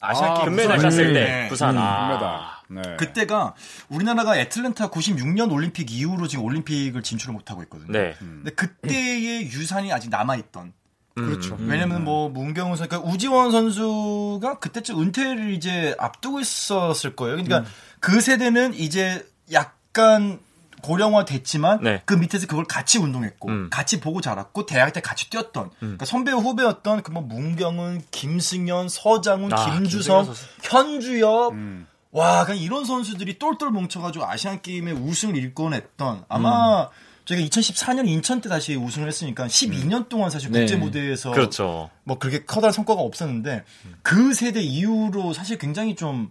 아시안 0.00 0.30
아, 0.30 0.34
게임 0.34 0.50
금메달 0.50 0.78
땄을 0.78 1.12
때 1.12 1.12
때. 1.12 1.46
부산. 1.48 1.76
아. 1.76 2.06
금메달. 2.08 2.57
네. 2.68 2.82
그때가 2.96 3.54
우리나라가 3.88 4.38
애틀랜타 4.38 4.90
96년 4.90 5.50
올림픽 5.50 5.90
이후로 5.90 6.28
지금 6.28 6.44
올림픽을 6.44 7.02
진출을 7.02 7.32
못하고 7.34 7.62
있거든요. 7.64 7.92
네. 7.92 8.14
근데 8.18 8.50
그때의 8.50 9.46
유산이 9.46 9.92
아직 9.92 10.10
남아있던. 10.10 10.72
그렇죠. 11.14 11.56
왜냐면 11.60 12.04
뭐 12.04 12.28
문경훈 12.28 12.76
선수, 12.76 12.88
그러니까 12.88 13.10
우지원 13.10 13.50
선수가 13.50 14.60
그때쯤 14.60 15.00
은퇴를 15.00 15.52
이제 15.52 15.96
앞두고 15.98 16.38
있었을 16.38 17.16
거예요. 17.16 17.42
그러니까 17.42 17.64
그 17.98 18.20
세대는 18.20 18.74
이제 18.74 19.26
약간 19.52 20.38
고령화 20.82 21.24
됐지만 21.24 21.80
네. 21.82 22.02
그 22.04 22.14
밑에서 22.14 22.46
그걸 22.46 22.64
같이 22.64 22.98
운동했고 22.98 23.48
음. 23.48 23.68
같이 23.70 24.00
보고 24.00 24.20
자랐고 24.20 24.66
대학 24.66 24.92
때 24.92 25.00
같이 25.00 25.28
뛰었던 25.28 25.70
그러니까 25.78 26.04
선배 26.04 26.30
후배였던 26.30 27.02
그뭐 27.02 27.22
문경은, 27.22 28.02
김승현, 28.10 28.88
서장훈, 28.88 29.52
아, 29.52 29.74
김주성, 29.74 30.24
김승현. 30.24 30.48
현주엽 30.62 31.52
음. 31.54 31.86
와, 32.10 32.44
그냥 32.44 32.60
이런 32.60 32.84
선수들이 32.84 33.38
똘똘 33.38 33.70
뭉쳐가지고 33.70 34.24
아시안 34.24 34.62
게임에 34.62 34.92
우승을 34.92 35.36
일궈냈던 35.36 36.24
아마 36.28 36.88
저희가 37.26 37.46
2014년 37.46 38.08
인천 38.08 38.40
때 38.40 38.48
다시 38.48 38.74
우승을 38.74 39.06
했으니까 39.06 39.46
12년 39.46 40.08
동안 40.08 40.30
사실 40.30 40.50
네. 40.50 40.60
국제 40.60 40.76
무대에서 40.76 41.32
그렇죠. 41.32 41.90
뭐 42.04 42.18
그렇게 42.18 42.44
커다란 42.44 42.72
성과가 42.72 43.02
없었는데 43.02 43.64
그 44.02 44.32
세대 44.32 44.62
이후로 44.62 45.34
사실 45.34 45.58
굉장히 45.58 45.94
좀 45.94 46.30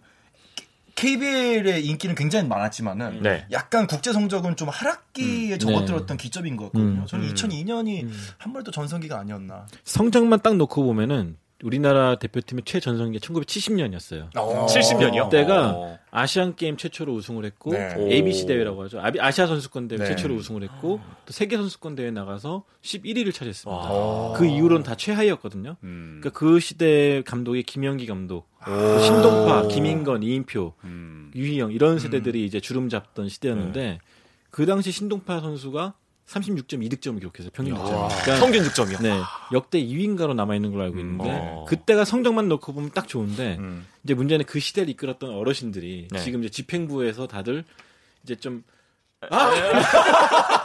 KBL의 0.96 1.86
인기는 1.86 2.16
굉장히 2.16 2.48
많았지만은 2.48 3.22
네. 3.22 3.46
약간 3.52 3.86
국제 3.86 4.12
성적은 4.12 4.56
좀 4.56 4.70
하락기에 4.70 5.60
접어들었던 5.60 6.18
기점인 6.18 6.58
것 6.58 6.66
같거든요. 6.66 7.02
음. 7.02 7.06
저는 7.06 7.32
2002년이 7.34 8.10
한 8.40 8.54
번도 8.54 8.72
전성기가 8.72 9.20
아니었나. 9.20 9.68
성적만 9.84 10.40
딱 10.42 10.56
놓고 10.56 10.84
보면은 10.84 11.38
우리나라 11.64 12.16
대표팀의 12.16 12.64
최전성기가 12.66 13.26
1970년이었어요. 13.26 14.32
70년이요? 14.34 15.26
그때가 15.26 15.72
어. 15.76 16.00
아시안 16.12 16.56
게임 16.56 16.78
최초로 16.78 17.14
우승을 17.14 17.46
했고 17.46 17.72
네. 17.72 17.96
ABC 17.98 18.46
대회라고 18.46 18.84
하죠. 18.84 19.02
아시아 19.20 19.48
선수권 19.48 19.88
대회 19.88 20.00
네. 20.00 20.06
최초로 20.06 20.36
우승을 20.36 20.64
했고 20.64 21.00
또 21.26 21.34
세계 21.34 21.58
선수권 21.58 21.96
대회 21.96 22.12
나가서 22.12 22.64
11위를 22.84 23.34
차지했습니다. 23.34 23.92
와. 23.92 24.34
그 24.34 24.46
이후로는 24.46 24.84
다 24.84 24.96
최하위였거든요. 24.96 25.78
음. 25.84 26.20
그러니까 26.22 26.40
그 26.40 26.60
시대 26.60 27.24
감독이 27.24 27.64
김영기 27.64 28.06
감독, 28.06 28.48
또 28.66 29.00
신동파, 29.00 29.68
김인건, 29.68 30.24
이인표, 30.24 30.74
음. 30.84 31.32
유희영 31.36 31.72
이런 31.72 32.00
세대들이 32.00 32.46
이제 32.46 32.60
주름 32.60 32.90
잡던 32.90 33.30
시대였는데 33.30 34.00
그 34.52 34.66
당시 34.66 34.92
신동파 34.92 35.40
선수가 35.42 35.94
36.2득점을 36.28 37.20
기록해서 37.20 37.50
평균 37.54 37.76
득점. 37.76 38.10
그러니까 38.10 38.40
평균 38.40 38.64
득점이요. 38.64 38.98
네, 39.00 39.22
역대 39.54 39.82
2위인가로 39.82 40.36
남아 40.36 40.56
있는 40.56 40.72
걸로 40.72 40.84
알고 40.84 41.00
있는데 41.00 41.30
어. 41.30 41.66
그때가 41.68 42.04
성적만 42.04 42.50
놓고 42.50 42.74
보면 42.74 42.92
딱 42.94 43.08
좋은데 43.08 43.56
음. 43.60 43.88
이제 44.04 44.14
문제는 44.14 44.46
그 44.46 44.60
시대를 44.60 44.90
이끌었던 44.90 45.30
어르신들이 45.30 46.10
네. 46.12 46.20
지금 46.20 46.44
이제 46.44 46.50
집행부에서 46.50 47.28
다들 47.28 47.64
이제 48.24 48.36
좀 48.36 48.64
아, 49.32 49.52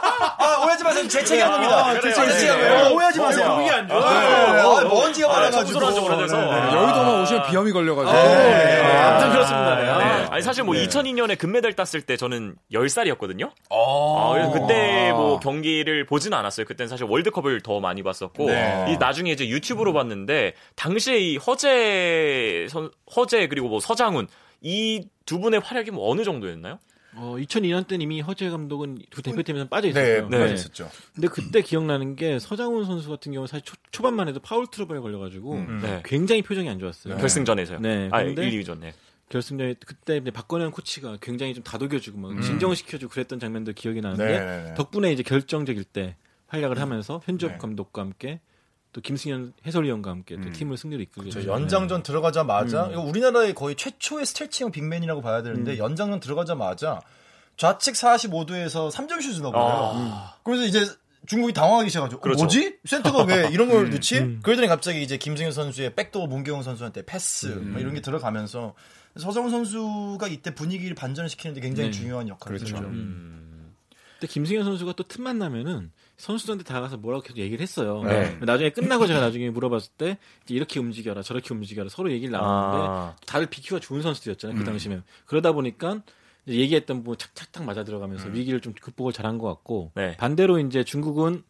오해하지 0.63 0.83
마세요. 0.83 1.07
제 1.07 1.23
책이 1.23 1.41
한 1.41 1.51
겁니다. 1.51 1.93
제 1.93 1.99
그래요. 1.99 2.13
책이 2.15 2.47
한 2.49 2.59
네. 2.59 2.67
거예요. 2.69 2.95
오해하지 2.95 3.19
마세요. 3.19 3.55
그게 3.57 3.69
안 3.69 3.87
네. 3.87 3.93
아, 3.93 4.83
먼지가 4.83 5.27
많아가지고. 5.27 5.81
여의도만 5.81 7.21
오시면 7.21 7.43
비염이 7.49 7.71
걸려가지고. 7.71 8.17
네. 8.17 8.81
아무튼 8.81 9.31
그렇습니다. 9.31 9.75
네. 9.75 9.83
네. 9.83 10.27
아니 10.29 10.41
사실 10.41 10.63
뭐 10.63 10.73
2002년에 10.75 11.37
금메달 11.37 11.73
땄을 11.73 12.01
때 12.01 12.17
저는 12.17 12.55
10살이었거든요. 12.71 13.51
어. 13.69 14.31
아, 14.31 14.33
그래서 14.33 14.51
그때 14.51 15.11
뭐 15.11 15.39
경기를 15.39 16.05
보지는 16.05 16.37
않았어요. 16.37 16.65
그때는 16.65 16.89
사실 16.89 17.05
월드컵을 17.05 17.61
더 17.61 17.79
많이 17.79 18.01
봤었고 18.03 18.47
네. 18.47 18.85
이 18.89 18.97
나중에 18.97 19.31
이제 19.31 19.47
유튜브로 19.47 19.93
봤는데 19.93 20.53
당시에 20.75 21.17
이 21.19 21.37
허재 21.37 22.67
선, 22.69 22.89
허재 23.15 23.47
그리고 23.47 23.67
뭐 23.69 23.79
서장훈 23.79 24.27
이 24.61 25.01
두 25.25 25.39
분의 25.39 25.61
활약이 25.61 25.91
뭐 25.91 26.11
어느 26.11 26.23
정도였나요? 26.23 26.79
어, 27.15 27.35
2002년 27.37 27.87
때는 27.87 28.01
이미 28.03 28.21
허재 28.21 28.49
감독은 28.49 28.99
두 29.09 29.21
대표팀에서 29.21 29.67
빠져 29.67 29.87
네, 29.87 29.89
있었어요. 29.91 30.29
네. 30.29 30.53
있었죠. 30.53 30.89
근데 31.13 31.27
그때 31.27 31.61
기억나는 31.61 32.15
게 32.15 32.39
서장훈 32.39 32.85
선수 32.85 33.09
같은 33.09 33.31
경우 33.31 33.45
사실 33.47 33.65
초, 33.91 34.03
반만 34.03 34.27
해도 34.27 34.39
파울 34.39 34.67
트러블에 34.67 34.99
걸려가지고 34.99 35.55
네. 35.81 36.01
굉장히 36.05 36.41
표정이 36.41 36.69
안 36.69 36.79
좋았어요. 36.79 37.17
결승전에서요. 37.17 37.79
네, 37.79 38.09
아, 38.11 38.23
근데- 38.23 38.47
1, 38.49 38.63
2위전. 38.63 38.79
네. 38.79 38.93
결승전에 39.29 39.75
그때 39.85 40.17
이제 40.17 40.29
박건현 40.31 40.71
코치가 40.71 41.17
굉장히 41.21 41.53
좀 41.53 41.63
다독여주고 41.63 42.19
막 42.19 42.41
진정시켜주고 42.41 43.11
그랬던 43.11 43.39
장면도 43.39 43.73
기억이 43.73 44.01
나는데 44.01 44.25
네, 44.25 44.39
네, 44.39 44.63
네. 44.69 44.73
덕분에 44.75 45.11
이제 45.11 45.23
결정적일 45.23 45.83
때 45.85 46.15
활약을 46.47 46.79
하면서 46.79 47.21
현접 47.25 47.47
네. 47.53 47.57
감독과 47.57 48.01
함께 48.01 48.41
또 48.93 49.01
김승현 49.01 49.53
해설위원과 49.65 50.11
함께 50.11 50.37
또 50.39 50.51
팀을 50.51 50.77
승리로 50.77 51.01
이끌게 51.01 51.31
저 51.31 51.39
됐죠. 51.39 51.51
연장전 51.51 52.03
들어가자마자 52.03 52.89
이거 52.91 53.01
우리나라의 53.01 53.55
거의 53.55 53.75
최초의 53.75 54.25
스트레칭 54.25 54.71
빅맨이라고 54.71 55.21
봐야 55.21 55.41
되는데 55.41 55.77
연장전 55.77 56.19
들어가자마자 56.19 57.01
좌측 57.57 57.95
45도에서 57.95 58.91
3점 58.91 59.21
슛을 59.21 59.41
넣어버려요. 59.41 60.29
그래서 60.43 60.63
이제 60.63 60.85
중국이 61.25 61.53
당황하기 61.53 61.89
시작하죠. 61.89 62.17
어, 62.17 62.19
그렇죠. 62.19 62.43
뭐지? 62.43 62.77
센터가 62.85 63.23
왜 63.23 63.49
이런 63.51 63.69
걸 63.69 63.89
넣지? 63.89 64.39
그러더니 64.43 64.67
갑자기 64.67 65.01
이제 65.01 65.17
김승현 65.17 65.51
선수의 65.51 65.95
백도어 65.95 66.27
문경훈 66.27 66.63
선수한테 66.63 67.03
패스 67.05 67.47
뭐 67.47 67.79
이런 67.79 67.93
게 67.93 68.01
들어가면서 68.01 68.75
서정훈 69.17 69.51
선수가 69.51 70.27
이때 70.27 70.53
분위기를 70.53 70.95
반전시키는데 70.95 71.61
굉장히 71.61 71.91
네. 71.91 71.97
중요한 71.97 72.27
역할을 72.27 72.57
그렇죠. 72.57 72.75
했죠. 72.75 72.89
근데 74.23 74.31
김승현 74.31 74.63
선수가 74.63 74.93
또 74.93 75.03
틈만 75.03 75.37
나면은 75.37 75.91
선수들한테 76.15 76.63
다가가서 76.63 76.95
뭐라고 76.95 77.23
계속 77.23 77.39
얘기를 77.39 77.61
했어요. 77.61 78.03
네. 78.03 78.37
나중에 78.41 78.69
끝나고 78.69 79.05
제가 79.05 79.19
나중에 79.19 79.49
물어봤을 79.49 79.91
때 79.97 80.17
이렇게 80.47 80.79
움직여라 80.79 81.23
저렇게 81.23 81.53
움직여라 81.53 81.89
서로 81.89 82.09
얘기를 82.09 82.31
나눴는데 82.31 82.87
아. 82.87 83.15
다들 83.25 83.47
BQ가 83.47 83.81
좋은 83.81 84.01
선수들이었잖아요 84.01 84.57
그 84.57 84.63
당시면 84.63 85.03
그러다 85.25 85.51
보니까 85.51 86.03
얘기했던 86.47 87.03
부분 87.03 87.17
착착착 87.17 87.65
맞아 87.65 87.83
들어가면서 87.83 88.29
위기를 88.29 88.61
좀 88.61 88.71
극복을 88.73 89.11
잘한 89.11 89.39
것 89.39 89.47
같고 89.47 89.91
네. 89.95 90.15
반대로 90.15 90.57
이제 90.59 90.85
중국은 90.85 91.43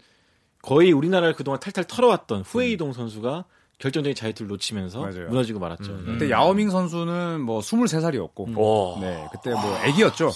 거의 0.63 0.92
우리나라를 0.92 1.36
그동안 1.36 1.60
탈탈 1.60 1.84
털어왔던 1.84 2.42
후웨이동 2.42 2.94
선수가 2.94 3.46
결정적인 3.80 4.15
자유투를 4.15 4.48
놓치면서 4.50 5.00
맞아요. 5.01 5.27
무너지고 5.30 5.60
말았죠. 5.60 5.98
그때 6.06 6.30
야오밍 6.30 6.70
선수는 6.70 7.42
뭐 7.42 7.60
23살이었고 7.60 8.58
오. 8.58 8.98
네, 9.01 9.27
그때 9.32 9.51
뭐 9.51 9.77
애기였죠. 9.86 10.32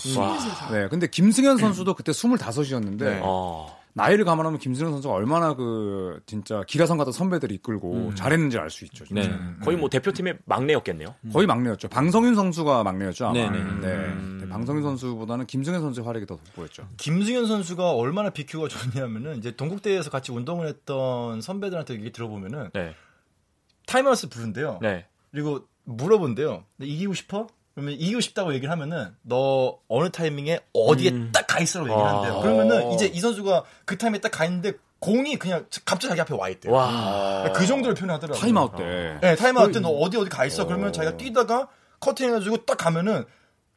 네, 0.72 0.88
근데 0.90 1.08
김승현 1.08 1.58
선수도 1.58 1.94
그때 1.94 2.12
25이었는데 2.12 3.00
네. 3.00 3.20
어. 3.24 3.78
나이를 3.94 4.26
감안하면 4.26 4.60
김승현 4.60 4.92
선수가 4.92 5.12
얼마나 5.12 5.56
그 5.56 6.20
진짜 6.28 6.62
기라성 6.68 7.00
같은 7.00 7.12
선배들을 7.12 7.56
이끌고 7.56 8.14
잘했는지 8.14 8.60
알 8.60 8.70
수 8.70 8.86
있죠. 8.86 9.06
진짜. 9.06 9.24
네. 9.28 9.40
거의 9.64 9.76
뭐 9.76 9.90
대표팀의 9.90 10.38
막내였겠네요. 10.46 11.16
거의 11.34 11.48
막내였죠. 11.48 11.88
방성윤 11.88 12.36
선수가 12.36 12.84
막내였죠. 12.84 13.26
아마. 13.26 13.34
네네. 13.34 13.64
네. 13.82 14.14
네, 14.42 14.50
방성윤 14.50 14.84
선수보다는 14.84 15.48
김승현 15.48 15.82
선수의 15.82 16.06
활약이 16.06 16.28
더 16.28 16.38
돋보였죠. 16.38 16.88
김승현 16.98 17.48
선수가 17.48 17.92
얼마나 17.94 18.30
BQ가 18.30 18.68
좋냐면은 18.68 19.38
이제 19.38 19.56
동국대에서 19.56 20.12
같이 20.12 20.32
운동을 20.32 20.68
했던 20.68 21.42
선배들한테 21.42 21.96
얘기 21.96 22.12
들어보면은 22.12 22.70
네. 22.74 22.94
타임아웃을 23.88 24.30
부른대요. 24.30 24.78
네. 24.82 25.06
그리고 25.32 25.62
물어본대요. 25.86 26.64
너 26.76 26.86
이기고 26.86 27.14
싶어? 27.16 27.48
그러면 27.74 27.94
이기고 27.96 28.20
싶다고 28.22 28.54
얘기를 28.54 28.72
하면은 28.72 29.16
너 29.24 29.80
어느 29.88 30.10
타이밍에 30.10 30.60
어디에 30.74 31.32
딱가 31.32 31.60
있으라고 31.60 31.90
얘기를 31.90 32.08
한대요. 32.08 32.38
아. 32.38 32.42
그러면은 32.42 32.92
이제 32.92 33.06
이 33.08 33.20
선수가 33.20 33.64
그 33.86 33.98
타임에 33.98 34.20
딱 34.20 34.32
가 34.32 34.46
있는데 34.46 34.74
공이 35.00 35.38
그냥 35.38 35.66
갑자기 35.86 36.10
자기 36.10 36.22
앞에 36.22 36.34
와 36.36 36.50
있대요. 36.50 36.74
와. 36.74 37.52
그 37.56 37.66
정도로 37.68 37.94
표현하더라고요. 37.94 38.40
타임아웃 38.42 38.76
때. 38.76 39.20
네, 39.22 39.36
타임아웃 39.36 39.72
때 39.72 39.80
너 39.80 39.90
어디 39.90 40.18
어디 40.18 40.30
가 40.30 40.44
있어. 40.46 40.66
그러면 40.66 40.92
자기가 40.92 41.18
뛰다가 41.18 41.68
커팅 42.00 42.30
해가지고 42.30 42.66
딱 42.66 42.78
가면은 42.78 43.26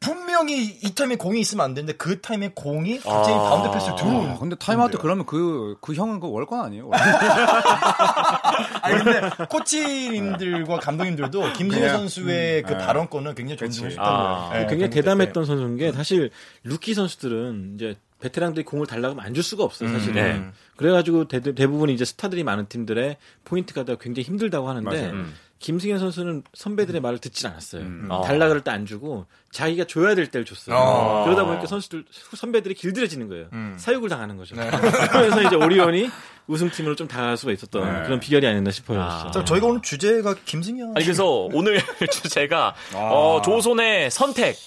분명히 0.01 0.63
이 0.65 0.95
타임에 0.95 1.15
공이 1.15 1.39
있으면 1.39 1.63
안 1.63 1.73
되는데 1.75 1.93
그 1.93 2.19
타임에 2.21 2.51
공이 2.55 2.99
갑자기 3.01 3.33
아. 3.35 3.37
바운드 3.49 3.71
패스를 3.71 3.95
들어오는. 3.97 4.31
아, 4.31 4.39
근데 4.39 4.55
타임아웃 4.55 4.91
때 4.91 4.97
그러면 4.99 5.27
그, 5.27 5.77
그 5.79 5.93
형은 5.93 6.19
그 6.19 6.27
월권 6.29 6.59
아니에요? 6.59 6.89
아니 8.81 9.03
근데 9.03 9.29
코치님들과 9.47 10.79
감독님들도 10.79 11.53
김승현 11.53 11.69
그냥, 11.69 11.97
선수의 11.99 12.63
그 12.63 12.73
네. 12.73 12.77
발언권은 12.79 13.35
굉장히 13.35 13.57
존중했다고요. 13.57 14.09
아. 14.11 14.49
네, 14.53 14.59
굉장히 14.61 14.83
그때. 14.89 15.01
대담했던 15.01 15.45
선수인 15.45 15.77
게 15.77 15.91
사실 15.91 16.31
루키 16.63 16.93
선수들은 16.95 17.73
이제 17.75 17.95
베테랑들이 18.21 18.65
공을 18.65 18.85
달라고 18.87 19.13
하면 19.13 19.25
안 19.25 19.33
줄 19.33 19.43
수가 19.43 19.63
없어요, 19.63 19.89
사실은. 19.89 20.13
네. 20.15 20.51
그래가지고 20.75 21.27
대, 21.27 21.39
부분 21.41 21.89
이제 21.89 22.05
스타들이 22.05 22.43
많은 22.43 22.67
팀들의 22.67 23.17
포인트 23.45 23.73
가드가 23.73 23.97
굉장히 24.01 24.25
힘들다고 24.27 24.67
하는데 24.67 24.89
맞아요. 24.89 25.13
음. 25.13 25.33
김승현 25.61 25.99
선수는 25.99 26.43
선배들의 26.53 26.99
말을 27.01 27.19
듣질 27.19 27.47
않았어요. 27.47 27.83
아. 28.09 28.21
달라 28.21 28.47
그럴 28.47 28.61
때 28.61 28.71
안 28.71 28.85
주고 28.85 29.27
자기가 29.51 29.85
줘야 29.85 30.15
될 30.15 30.27
때를 30.27 30.43
줬어요. 30.45 30.75
아. 30.75 31.23
그러다 31.23 31.43
보니까 31.45 31.67
선수들 31.67 32.05
선배들이 32.35 32.73
길들여지는 32.73 33.27
거예요. 33.29 33.47
음. 33.53 33.75
사육을 33.77 34.09
당하는 34.09 34.37
거죠. 34.37 34.55
그래서 35.11 35.41
이제 35.43 35.55
오리온이 35.55 36.09
우승팀으로 36.47 36.95
좀 36.95 37.07
다가갈 37.07 37.37
수가 37.37 37.51
있었던 37.51 37.83
네. 37.93 38.03
그런 38.05 38.19
비결이 38.19 38.45
아니었나 38.47 38.71
싶어요. 38.71 39.01
아. 39.01 39.29
자, 39.31 39.45
저희가 39.45 39.67
오늘 39.67 39.81
주제가 39.81 40.35
김승현. 40.45 40.93
아니 40.95 41.05
그래서 41.05 41.25
오늘 41.53 41.79
주제가 42.11 42.73
어, 42.95 43.41
조선의 43.45 44.09
선택 44.09 44.57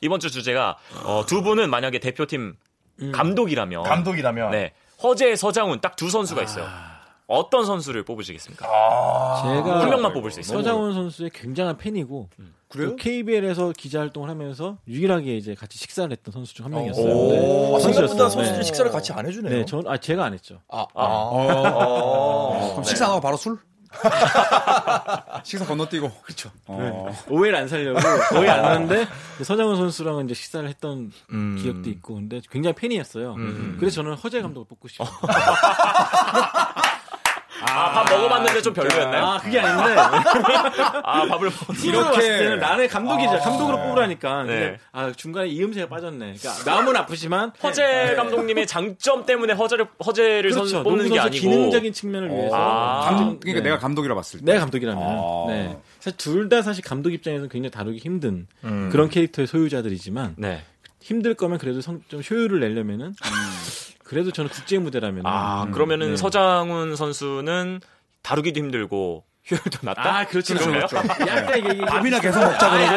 이번 0.00 0.18
주 0.18 0.30
주제가 0.30 0.76
어, 1.04 1.24
두 1.26 1.42
분은 1.42 1.70
만약에 1.70 1.98
대표팀 2.00 2.56
감독이라면 3.12 3.82
감독이라면 3.84 4.50
네 4.50 4.72
허재 5.02 5.36
서장훈 5.36 5.80
딱 5.80 5.96
두 5.96 6.10
선수가 6.10 6.42
있어요. 6.42 6.66
어떤 7.30 7.64
선수를 7.64 8.02
뽑으시겠습니까? 8.04 8.66
제가 8.66 9.80
한 9.82 9.88
명만 9.90 10.12
뽑을 10.12 10.30
수 10.30 10.40
있어요. 10.40 10.58
서장훈 10.58 10.92
선수의 10.94 11.30
굉장한 11.32 11.76
팬이고 11.78 12.28
그래요? 12.68 12.90
또 12.90 12.96
KBL에서 12.96 13.72
기자 13.76 14.00
활동을 14.00 14.28
하면서 14.28 14.78
유일하게 14.88 15.36
이제 15.36 15.54
같이 15.54 15.78
식사를 15.78 16.10
했던 16.10 16.32
선수 16.32 16.54
중 16.54 16.64
한 16.66 16.72
명이었어요. 16.72 17.04
오. 17.06 17.28
네. 17.30 17.36
아, 17.38 17.78
생각보다 17.80 17.80
선수였어요. 17.80 18.28
선수들이 18.30 18.56
네. 18.58 18.62
식사를 18.64 18.90
같이 18.90 19.12
안 19.12 19.26
해주네요. 19.26 19.52
네, 19.58 19.64
전, 19.64 19.86
아, 19.86 19.96
제가 19.96 20.24
안 20.24 20.34
했죠. 20.34 20.60
아, 20.68 20.82
아. 20.94 21.04
어. 21.04 22.68
그럼 22.72 22.84
식사 22.84 23.04
안 23.06 23.10
하고 23.12 23.20
바로 23.20 23.36
술? 23.36 23.58
식사 25.42 25.64
건너뛰고. 25.66 26.08
그렇죠. 26.22 26.50
어. 26.66 27.12
오해를 27.28 27.58
안 27.58 27.66
살려고 27.66 27.98
거의 28.28 28.48
안 28.48 28.64
하는데 28.64 29.06
서장훈 29.42 29.76
선수랑은 29.76 30.26
이제 30.26 30.34
식사를 30.34 30.68
했던 30.68 31.10
음. 31.32 31.58
기억도 31.60 31.90
있고 31.90 32.14
근데 32.14 32.40
굉장히 32.50 32.74
팬이었어요. 32.76 33.34
그래서 33.80 33.96
저는 33.96 34.14
허재 34.14 34.42
감독을 34.42 34.68
뽑고 34.68 34.86
싶어요. 34.86 35.08
아, 38.20 38.28
밥 38.28 38.28
먹어봤는데 38.28 38.62
좀 38.62 38.74
별로였나요? 38.74 39.24
아, 39.24 39.38
그게 39.38 39.58
아닌데 39.60 40.00
아, 41.04 41.26
밥을 41.26 41.50
먹 41.50 41.84
이렇게 41.84 42.10
봤을 42.14 42.38
때는 42.38 42.58
나는 42.58 42.88
감독이죠. 42.88 43.38
감독으로 43.38 43.78
뽑으라니까. 43.82 44.42
네. 44.44 44.78
아, 44.92 45.12
중간에 45.16 45.48
이음새가 45.48 45.88
빠졌네. 45.88 46.34
그러니까 46.38 46.70
마음은 46.70 46.96
아프지만 46.96 47.52
허재 47.62 48.14
감독님의 48.16 48.66
장점 48.66 49.24
때문에 49.26 49.52
허재를 49.54 49.86
허재를 50.04 50.50
그렇죠. 50.50 50.66
선 50.66 50.82
뽑는 50.84 51.08
게 51.10 51.18
아니고 51.18 51.40
기능적인 51.40 51.92
측면을 51.92 52.30
위해서 52.30 52.56
아. 52.56 53.00
감, 53.10 53.40
그러니까 53.40 53.62
네. 53.62 53.70
내가 53.70 53.78
감독이라 53.78 54.14
봤을 54.14 54.40
때. 54.40 54.44
내가 54.46 54.60
감독이라면 54.60 55.02
아. 55.02 55.44
네. 55.48 55.78
사실 56.00 56.16
둘 56.16 56.48
다 56.50 56.62
사실 56.62 56.82
감독 56.82 57.12
입장에서는 57.12 57.48
굉장히 57.48 57.70
다루기 57.70 57.98
힘든 57.98 58.48
그런 58.90 59.08
캐릭터의 59.08 59.46
소유자들이지만 59.46 60.34
네. 60.36 60.64
힘들 61.00 61.34
거면 61.34 61.58
그래도 61.58 61.80
성, 61.80 62.00
좀 62.08 62.20
효율을 62.28 62.58
내려면은 62.58 63.14
그래도 64.02 64.32
저는 64.32 64.50
국제 64.50 64.78
무대라면 64.78 65.22
아, 65.26 65.68
그러면은 65.72 66.10
네. 66.10 66.16
서장훈 66.16 66.96
선수는 66.96 67.80
다루기도 68.22 68.60
힘들고 68.60 69.24
효율도 69.50 69.78
낮다. 69.82 70.18
아 70.18 70.26
그렇죠? 70.26 70.54
그렇죠. 70.54 70.96
약간 70.96 71.58
이게 71.58 71.70
이게 71.74 71.84
밥이나 71.84 72.20
계속 72.20 72.40
먹자 72.40 72.70
그러고. 72.70 72.94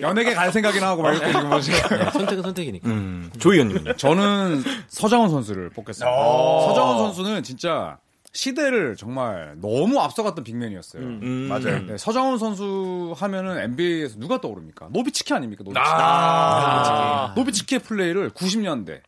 연예계 0.00 0.34
갈 0.34 0.52
생각이나 0.52 0.88
하고 0.88 1.02
막 1.02 1.12
이렇게 1.12 1.26
지금 1.32 1.48
뭐지. 1.48 1.70
네, 1.72 2.10
선택은 2.10 2.42
선택이니까. 2.42 2.88
음, 2.88 3.30
조 3.38 3.52
의원님은요? 3.52 3.94
저는 3.96 4.62
서장훈 4.88 5.30
선수를 5.30 5.70
뽑겠습니다. 5.70 6.10
어. 6.10 6.68
서장훈 6.68 6.98
선수는 6.98 7.42
진짜 7.42 7.98
시대를 8.32 8.96
정말 8.96 9.54
너무 9.60 10.00
앞서갔던 10.00 10.42
big 10.44 10.55
man이었어요. 10.55 11.02
음, 11.02 11.46
맞아요. 11.48 11.86
네, 11.86 11.96
서장훈 11.96 12.38
선수 12.38 13.14
하면은 13.16 13.58
NBA에서 13.58 14.18
누가 14.18 14.40
떠오릅니까? 14.40 14.88
노비츠키 14.90 15.32
아닙니까? 15.32 15.62
노비츠키. 15.62 15.86
아, 15.88 17.32
노비츠키의 17.36 17.78
플레이를 17.80 18.30
90년대 18.30 19.00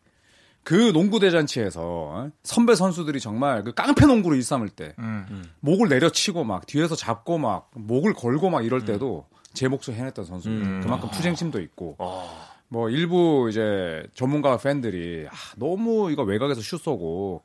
그 0.67 0.93
농구 0.93 1.21
대잔치에서 1.21 1.81
어? 1.85 2.31
선배 2.43 2.75
선수들이 2.75 3.21
정말 3.21 3.63
그 3.63 3.73
깡패 3.73 4.05
농구로 4.05 4.35
일삼을 4.35 4.69
때 4.69 4.95
음. 4.99 5.45
목을 5.61 5.89
내려치고 5.89 6.43
막 6.43 6.67
뒤에서 6.67 6.97
잡고 6.97 7.39
막 7.39 7.71
목을 7.75 8.15
걸고 8.15 8.51
막 8.51 8.65
이럴 8.65 8.85
때도 8.85 9.27
제 9.55 9.69
몫을 9.69 9.95
해냈던 9.95 10.25
선수. 10.25 10.49
음. 10.49 10.81
그만큼 10.83 11.09
투쟁심도 11.13 11.61
있고 11.61 11.95
어, 12.01 12.29
뭐 12.67 12.91
일부 12.91 13.47
이제 13.49 14.03
전문가 14.15 14.59
팬들이 14.59 15.29
아, 15.31 15.35
너무 15.55 16.11
이거 16.11 16.25
외곽에서 16.25 16.61
슛 16.61 16.79
쏘고 16.79 17.45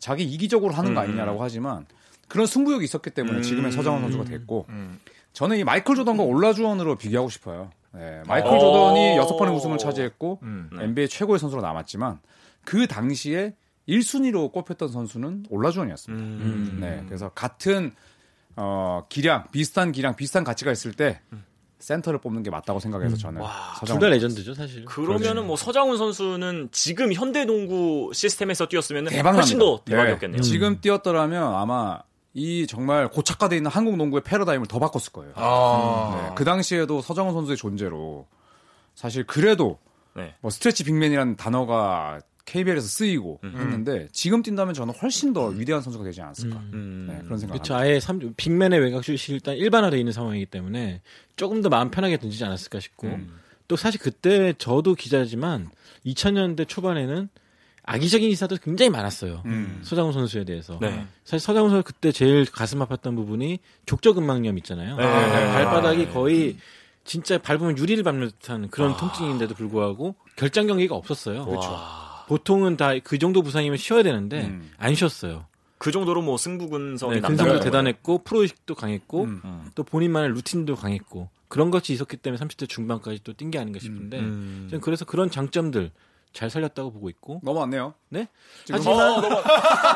자기 0.00 0.24
이기적으로 0.24 0.72
하는 0.72 0.94
거 0.94 1.00
아니냐라고 1.00 1.42
하지만 1.42 1.84
그런 2.28 2.46
승부욕이 2.46 2.82
있었기 2.82 3.10
때문에 3.10 3.42
지금의 3.42 3.72
서장훈 3.72 4.00
선수가 4.00 4.24
됐고 4.24 4.66
저는 5.34 5.58
이 5.58 5.64
마이클 5.64 5.94
조던과 5.94 6.22
올라주원으로 6.22 6.96
비교하고 6.96 7.28
싶어요. 7.28 7.68
네, 7.92 8.22
마이클 8.26 8.48
오. 8.48 8.58
조던이 8.58 9.18
여섯 9.18 9.36
번의 9.36 9.54
우승을 9.54 9.76
차지했고 9.76 10.38
음. 10.42 10.70
NBA 10.72 11.08
최고의 11.08 11.38
선수로 11.38 11.60
남았지만 11.60 12.20
그 12.68 12.86
당시에 12.86 13.54
1순위로 13.88 14.52
꼽혔던 14.52 14.88
선수는 14.88 15.46
올라주원이었습니다. 15.48 16.22
음. 16.22 16.76
네, 16.82 17.02
그래서 17.06 17.30
같은 17.30 17.94
어, 18.56 19.06
기량, 19.08 19.46
비슷한 19.50 19.90
기량, 19.90 20.16
비슷한 20.16 20.44
가치가 20.44 20.70
있을 20.70 20.92
때 20.92 21.22
센터를 21.78 22.20
뽑는 22.20 22.42
게 22.42 22.50
맞다고 22.50 22.78
생각해서 22.78 23.16
저는 23.16 23.40
서장훈 23.78 24.00
둘다 24.00 24.10
레전드죠 24.10 24.52
사실. 24.52 24.84
그러면은 24.84 25.46
뭐 25.46 25.56
서장훈 25.56 25.96
선수는 25.96 26.68
지금 26.70 27.14
현대 27.14 27.46
농구 27.46 28.10
시스템에서 28.12 28.66
뛰었으면 28.66 29.06
대박 29.06 29.34
훨씬. 29.34 29.58
더 29.58 29.80
대박이었겠네요. 29.86 30.42
네. 30.42 30.42
지금 30.42 30.82
뛰었더라면 30.82 31.54
아마 31.54 32.00
이 32.34 32.66
정말 32.66 33.08
고착화돼 33.08 33.56
있는 33.56 33.70
한국 33.70 33.96
농구의 33.96 34.24
패러다임을 34.24 34.66
더 34.66 34.78
바꿨을 34.78 35.10
거예요. 35.14 35.32
아. 35.36 36.20
네, 36.28 36.34
그 36.34 36.44
당시에도 36.44 37.00
서장훈 37.00 37.32
선수의 37.32 37.56
존재로 37.56 38.26
사실 38.94 39.24
그래도 39.24 39.78
네. 40.14 40.34
뭐 40.42 40.50
stretch 40.50 40.84
big 40.84 40.96
man이라는 40.96 41.36
단어가 41.36 42.20
KBL에서 42.48 42.86
쓰이고 42.86 43.40
했는데 43.44 44.08
지금 44.12 44.42
뛴다면 44.42 44.72
저는 44.74 44.94
훨씬 44.94 45.32
더 45.32 45.46
위대한 45.48 45.82
선수가 45.82 46.04
되지 46.04 46.22
않았을까 46.22 46.56
음. 46.72 47.06
네, 47.08 47.20
그런 47.24 47.38
생각. 47.38 47.54
그렇죠. 47.54 47.74
아예 47.74 48.00
삼, 48.00 48.18
big 48.36 48.53
man의 48.53 48.80
외곽슛이 48.80 49.18
일단 49.28 49.56
일반화되어 49.56 49.98
있는 49.98 50.12
상황이기 50.12 50.46
때문에 50.46 51.02
조금 51.36 51.60
더 51.60 51.68
마음 51.68 51.90
편하게 51.90 52.16
던지지 52.16 52.44
않았을까 52.44 52.80
싶고 52.80 53.18
또 53.68 53.76
사실 53.76 54.00
그때 54.00 54.54
저도 54.56 54.94
기자지만 54.94 55.70
2000년대 56.06 56.66
초반에는 56.66 57.28
악의적인 57.84 58.28
기사도 58.28 58.56
굉장히 58.62 58.90
많았어요. 58.90 59.42
음. 59.46 59.80
서장훈 59.82 60.12
선수에 60.12 60.44
대해서. 60.44 60.78
네. 60.80 61.06
사실 61.24 61.44
서장훈 61.44 61.70
선수 61.70 61.84
그때 61.84 62.12
제일 62.12 62.44
가슴 62.44 62.80
아팠던 62.80 63.16
부분이 63.16 63.60
족저근막염 63.86 64.58
있잖아요. 64.58 64.96
네. 64.96 65.04
발바닥이 65.04 66.10
거의 66.10 66.56
진짜 67.04 67.38
밟으면 67.38 67.78
유리를 67.78 68.04
밟는 68.04 68.28
듯한 68.28 68.68
그런 68.68 68.94
통증인데도 68.98 69.54
불구하고 69.54 70.14
결장 70.36 70.66
경기가 70.66 70.94
없었어요. 70.94 71.46
그렇죠. 71.46 72.07
보통은 72.28 72.76
다 72.76 72.98
그 73.02 73.18
정도 73.18 73.42
부상이면 73.42 73.78
쉬어야 73.78 74.02
되는데 74.02 74.46
음. 74.46 74.70
안 74.76 74.94
쉬었어요. 74.94 75.46
그 75.78 75.92
정도로 75.92 76.22
뭐 76.22 76.36
승부근성이 76.36 77.14
네, 77.16 77.20
근성도 77.20 77.52
거예요. 77.52 77.60
대단했고 77.60 78.24
프로의식도 78.24 78.74
강했고 78.74 79.24
음. 79.24 79.70
또 79.74 79.82
본인만의 79.84 80.30
루틴도 80.30 80.74
강했고 80.76 81.28
그런 81.48 81.70
것이 81.70 81.92
있었기 81.92 82.16
때문에 82.18 82.42
30대 82.44 82.68
중반까지 82.68 83.20
또 83.24 83.32
뛴 83.32 83.50
게 83.50 83.58
아닌가 83.58 83.78
싶은데 83.78 84.18
음. 84.18 84.66
저는 84.70 84.80
그래서 84.82 85.04
그런 85.04 85.30
장점들 85.30 85.90
잘 86.32 86.50
살렸다고 86.50 86.92
보고 86.92 87.08
있고 87.08 87.40
넘어왔네요. 87.42 87.94
네 88.10 88.28
지금- 88.64 88.78
하지만 88.80 89.22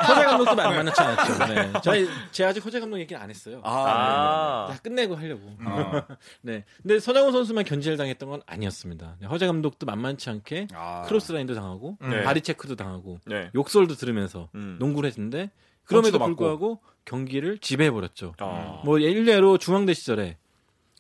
허재 0.09 0.25
감독도 0.25 0.55
만 0.57 0.75
만나지 0.77 1.01
않았죠. 1.01 1.47
네. 1.55 1.73
저희 1.85 2.09
제가 2.33 2.51
아직 2.51 2.65
허재 2.65 2.81
감독 2.81 2.99
얘기는 2.99 3.21
안 3.21 3.31
했어요. 3.31 3.61
아, 3.65 4.69
다 4.71 4.79
끝내고 4.83 5.15
하려고. 5.17 5.43
어. 5.65 6.03
네. 6.43 6.65
근데 6.83 6.99
서장훈 6.99 7.33
선수만 7.33 7.65
견제를 7.65 7.97
당했던 7.99 8.29
건 8.29 8.43
아니었습니다. 8.47 9.17
네, 9.21 9.27
허재 9.27 9.47
감독도 9.47 9.87
만만치 9.87 10.31
않게 10.31 10.69
아. 10.75 11.03
clothesline도 11.07 11.55
당하고 11.55 11.97
네. 12.01 12.23
body 12.23 12.41
check도 12.41 12.77
당하고 12.77 13.19
네. 13.27 13.51
욕설도 13.55 13.95
들으면서 13.95 14.49
음. 14.55 14.77
농구를 14.81 15.09
했는데 15.11 15.51
그럼에도 15.85 16.19
펀치도 16.19 16.19
맞고. 16.19 16.37
불구하고 16.37 16.81
경기를 17.05 17.59
지배해 17.59 17.91
버렸죠. 17.91 18.35
아. 18.39 18.81
뭐 18.85 18.99
일례로 18.99 19.59
중앙대 19.59 19.95
시절에 19.95 20.39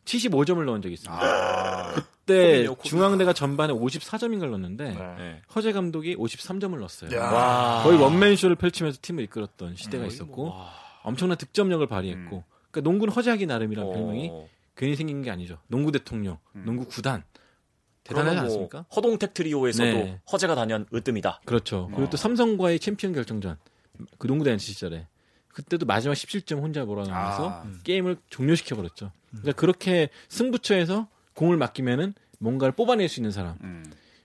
75점을 0.04 0.62
넣은 0.64 0.82
적이 0.82 0.94
있습니다. 0.94 1.24
아. 1.24 1.94
그때. 2.24 2.66
중앙대가 2.84 3.32
전반에 3.32 3.72
54점인가 3.72 4.46
넣었는데 4.46 4.90
네. 5.18 5.42
허재 5.54 5.72
감독이 5.72 6.16
53점을 6.16 6.76
넣었어요. 6.78 7.10
거의 7.82 7.98
원맨쇼를 7.98 8.56
펼치면서 8.56 8.98
팀을 9.02 9.24
이끌었던 9.24 9.76
시대가 9.76 10.04
거의 10.04 10.14
있었고 10.14 10.44
뭐, 10.46 10.56
와. 10.56 10.70
엄청난 11.02 11.36
득점력을 11.36 11.84
발휘했고 11.86 12.44
그러니까 12.70 12.88
농구는 12.88 13.12
허재하기 13.12 13.46
나름이라는 13.46 13.90
어. 13.90 13.92
별명이 13.92 14.30
괜히 14.76 14.96
생긴 14.96 15.22
게 15.22 15.30
아니죠. 15.30 15.58
농구 15.66 15.92
대통령, 15.92 16.38
농구 16.52 16.86
구단 16.86 17.24
대단하지 18.04 18.36
뭐 18.36 18.44
않습니까? 18.44 18.86
허동택 18.94 19.34
트리오에서도 19.34 19.92
네. 19.92 20.20
허재가 20.32 20.54
단연 20.54 20.86
으뜸이다. 20.94 21.42
그렇죠. 21.44 21.88
그리고 21.92 22.10
또 22.10 22.16
삼성과의 22.16 22.78
챔피언 22.78 23.12
결정전 23.12 23.58
그 24.18 24.26
농구 24.26 24.44
대잔치 24.44 24.72
시절에 24.72 25.06
그때도 25.48 25.86
마지막 25.86 26.14
17점 26.14 26.60
혼자 26.62 26.84
몰아넣으면서 26.84 27.48
아. 27.50 27.64
게임을 27.84 28.16
종료시켜 28.30 28.74
버렸죠. 28.74 29.12
그러니까 29.30 29.52
그렇게 29.52 30.08
승부처에서 30.28 31.08
공을 31.34 31.56
맡기면은 31.56 32.14
뭔가를 32.38 32.72
뽑아낼 32.72 33.08
수 33.08 33.20
있는 33.20 33.30
사람 33.30 33.56
음. 33.62 33.84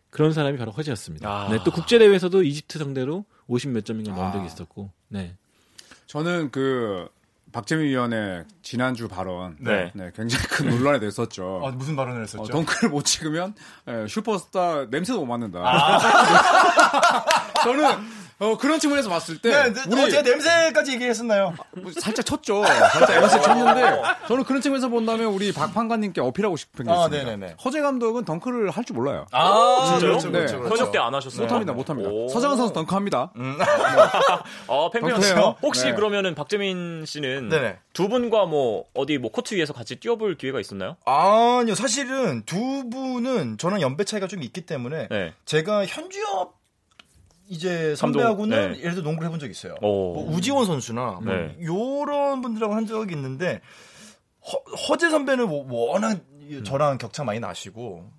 그런 0.10 0.34
사람이 0.34 0.58
바로 0.58 0.72
허재였습니다. 0.72 1.30
아. 1.30 1.50
네, 1.50 1.60
또 1.63 1.72
국제 1.72 2.00
대회에서도 2.00 2.43
이집트 2.43 2.80
상대로 2.80 3.26
50몇 3.50 3.86
점인가 3.86 4.13
넣은 4.13 4.32
적이 4.32 4.43
아. 4.43 4.48
있었고, 4.48 4.91
네, 5.10 5.36
저는 6.08 6.52
그 6.52 7.08
박재민 7.52 7.88
위원의 7.88 8.46
지난주 8.62 9.08
발언 9.08 9.56
네. 9.60 9.91
네, 9.93 10.12
굉장히 10.15 10.46
큰 10.48 10.70
논란이 10.70 11.00
됐었죠. 11.00 11.62
아, 11.65 11.72
무슨 11.72 11.96
발언을 11.96 12.20
어, 12.20 12.22
했었죠? 12.22 12.52
덩크를 12.52 12.89
못 12.89 13.04
찍으면 13.06 13.56
예, 13.88 14.06
슈퍼스타 14.08 14.86
냄새도 14.89 15.20
못 15.20 15.26
맡는다. 15.26 15.60
아. 15.63 17.24
저는 17.63 17.88
어, 18.39 18.58
그런 18.58 18.80
측면에서 18.80 19.10
봤을 19.10 19.39
때 19.41 19.50
네, 19.50 19.73
네, 19.73 19.82
우리 19.89 20.02
어, 20.04 20.10
제가 20.10 20.21
냄새까지 20.21 20.91
얘기했었나요? 20.93 21.56
뭐 21.78 21.91
살짝 22.00 22.26
쳤죠. 22.26 22.63
살짝 22.65 23.23
MC 23.23 23.41
쳤는데 23.41 24.02
저는 24.28 24.43
그런 24.43 24.62
측면에서 24.62 24.89
본다면 24.89 25.28
우리 25.28 25.52
박 25.52 25.73
판관님께 25.73 26.21
어필하고 26.21 26.56
싶은 26.56 26.86
게 26.86 26.91
아, 26.91 27.06
있습니다. 27.06 27.23
네네네. 27.26 27.56
허재 27.63 27.82
감독은 27.82 28.26
덩크를 28.26 28.69
할 28.71 28.84
줄 28.88 28.95
몰라요. 28.95 29.26
아, 29.32 29.88
진짜요? 30.00 30.00
그렇죠, 30.12 30.32
그렇죠, 30.32 30.56
네. 30.56 30.60
그렇죠. 30.62 30.76
현역 30.78 30.91
때 30.91 30.97
안 31.00 31.13
하셨어요? 31.13 31.41
못합니다, 31.43 31.73
못합니다. 31.73 32.10
오. 32.10 32.28
서장훈 32.30 32.58
선수 32.58 32.73
덩크합니다. 32.73 33.32
아, 34.67 34.89
팬편 34.93 35.12
덩크해요. 35.15 35.56
혹시 35.62 35.86
네. 35.86 35.93
그러면은 35.93 36.36
박재민 36.36 37.06
씨는 37.06 37.50
네네. 37.50 37.78
두 37.93 38.08
분과 38.10 38.45
뭐 38.45 38.86
어디 38.93 39.17
뭐 39.17 39.32
코트 39.32 39.56
위에서 39.56 39.73
같이 39.73 39.95
뛰어볼 39.97 40.38
기회가 40.38 40.60
있었나요? 40.60 40.95
아니요, 41.06 41.76
사실은 41.76 42.43
두 42.45 42.89
분은 42.89 43.58
저랑 43.58 43.82
연배 43.82 44.04
차이가 44.04 44.28
좀 44.28 44.43
있기 44.43 44.62
때문에 44.65 45.08
네. 45.10 45.34
제가 45.45 45.86
현주엽 45.86 46.57
이제 47.47 47.95
선배하고는 47.95 48.73
네. 48.73 48.79
예를 48.79 48.91
들어 48.95 49.03
농구를 49.03 49.27
해본 49.27 49.39
적 49.39 49.49
있어요. 49.49 49.75
오. 49.81 50.13
뭐 50.13 50.31
우지원 50.36 50.65
선수나 50.65 51.19
뭐 51.23 51.33
네. 51.33 51.55
요런 51.62 52.41
분들하고 52.41 52.73
한 52.73 52.86
적이 52.86 53.15
있는데 53.15 53.62
허, 54.89 54.97
재 54.97 55.10
선배는 55.10 55.47
뭐- 55.47 55.63
뭐 55.65 55.91
워낙 55.91 56.21
저랑 56.63 56.97
격차 56.97 57.23
많이 57.23 57.39
나시고 57.39 58.10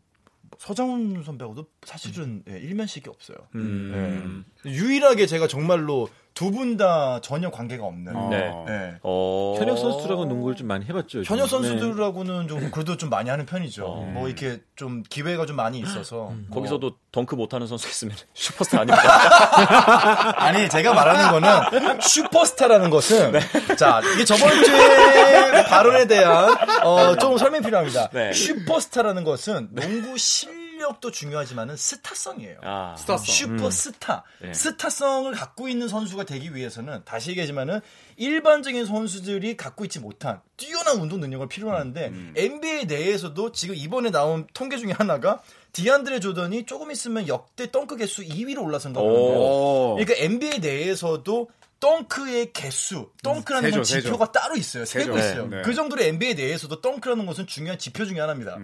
서장훈 0.58 1.22
선배하고도 1.22 1.66
사실은 1.84 2.42
예, 2.50 2.58
일면식이 2.58 3.08
없어요. 3.08 3.36
음. 3.54 4.44
예. 4.66 4.70
유일하게 4.70 5.26
제가 5.26 5.46
정말로 5.46 6.08
두 6.38 6.52
분 6.52 6.76
다 6.76 7.18
전혀 7.20 7.50
관계가 7.50 7.84
없는 7.84 8.14
어. 8.14 8.28
네. 8.30 8.52
예. 8.68 8.94
어. 9.02 9.56
현역 9.58 9.76
선수들하고 9.76 10.24
농구를 10.26 10.54
좀 10.54 10.68
많이 10.68 10.84
해봤죠. 10.84 11.22
현역 11.24 11.44
네. 11.46 11.50
선수들하고는 11.50 12.46
좀 12.46 12.70
그래도 12.70 12.96
좀 12.96 13.10
많이 13.10 13.28
하는 13.28 13.44
편이죠. 13.44 13.84
어. 13.84 14.04
뭐 14.04 14.28
이렇게 14.28 14.60
좀 14.76 15.02
기회가 15.10 15.46
좀 15.46 15.56
많이 15.56 15.80
있어서 15.80 16.28
음. 16.28 16.46
뭐 16.48 16.58
거기서도 16.60 16.92
덩크 17.10 17.34
못하는 17.34 17.66
선수 17.66 17.88
있으면 17.88 18.14
슈퍼스타 18.34 18.82
아닙니까? 18.82 20.38
아니 20.40 20.68
제가 20.68 20.94
말하는 20.94 21.30
거는 21.32 22.00
슈퍼스타라는 22.00 22.90
것은 22.90 23.32
네. 23.32 23.40
자 23.76 24.00
이게 24.14 24.24
저번 24.24 24.48
주에 24.62 25.64
발언에 25.64 26.06
대한 26.06 26.56
어, 26.84 27.16
좀 27.16 27.36
설명이 27.36 27.64
필요합니다. 27.64 28.10
네. 28.10 28.32
슈퍼스타라는 28.32 29.24
것은 29.24 29.70
농구 29.72 30.16
실력도 30.16 31.10
중요하지만은 31.10 31.76
스타성이에요. 31.76 32.60
아. 32.62 32.96
스타성. 32.96 33.24
슈퍼 33.24 33.70
스타 33.70 34.24
네. 34.40 34.52
스타성을 34.54 35.30
갖고 35.32 35.68
있는 35.68 35.88
선수가 35.88 36.24
되기 36.24 36.54
위해서는 36.54 37.02
다시 37.04 37.30
얘기하지만은 37.30 37.80
일반적인 38.16 38.86
선수들이 38.86 39.56
갖고 39.56 39.84
있지 39.84 40.00
못한 40.00 40.40
뛰어난 40.56 40.96
운동 40.98 41.20
능력을 41.20 41.46
필요로 41.48 41.74
하는데 41.74 42.12
NBA 42.36 42.86
내에서도 42.86 43.52
지금 43.52 43.74
이번에 43.74 44.10
나온 44.10 44.46
통계 44.54 44.76
중에 44.76 44.92
하나가 44.92 45.40
디안드레 45.72 46.20
조던이 46.20 46.64
조금 46.66 46.90
있으면 46.90 47.28
역대 47.28 47.70
덩크 47.70 47.96
개수 47.96 48.22
2위로 48.22 48.64
올라선다고 48.64 49.06
하는데요. 49.06 49.38
오. 49.38 49.96
그러니까 49.98 50.14
NBA 50.24 50.60
내에서도 50.60 51.50
덩크의 51.80 52.52
개수, 52.52 53.10
덩크라는 53.22 53.68
세죠, 53.68 53.76
건 53.76 53.84
세죠. 53.84 54.00
지표가 54.02 54.32
따로 54.32 54.56
있어요. 54.56 54.84
세고. 54.84 55.16
있어요. 55.16 55.46
네. 55.46 55.62
그 55.62 55.74
정도로 55.74 56.02
NBA 56.02 56.34
내에서도 56.34 56.80
덩크라는 56.80 57.24
것은 57.26 57.46
중요한 57.46 57.78
지표 57.78 58.04
중에 58.04 58.18
하나입니다. 58.18 58.58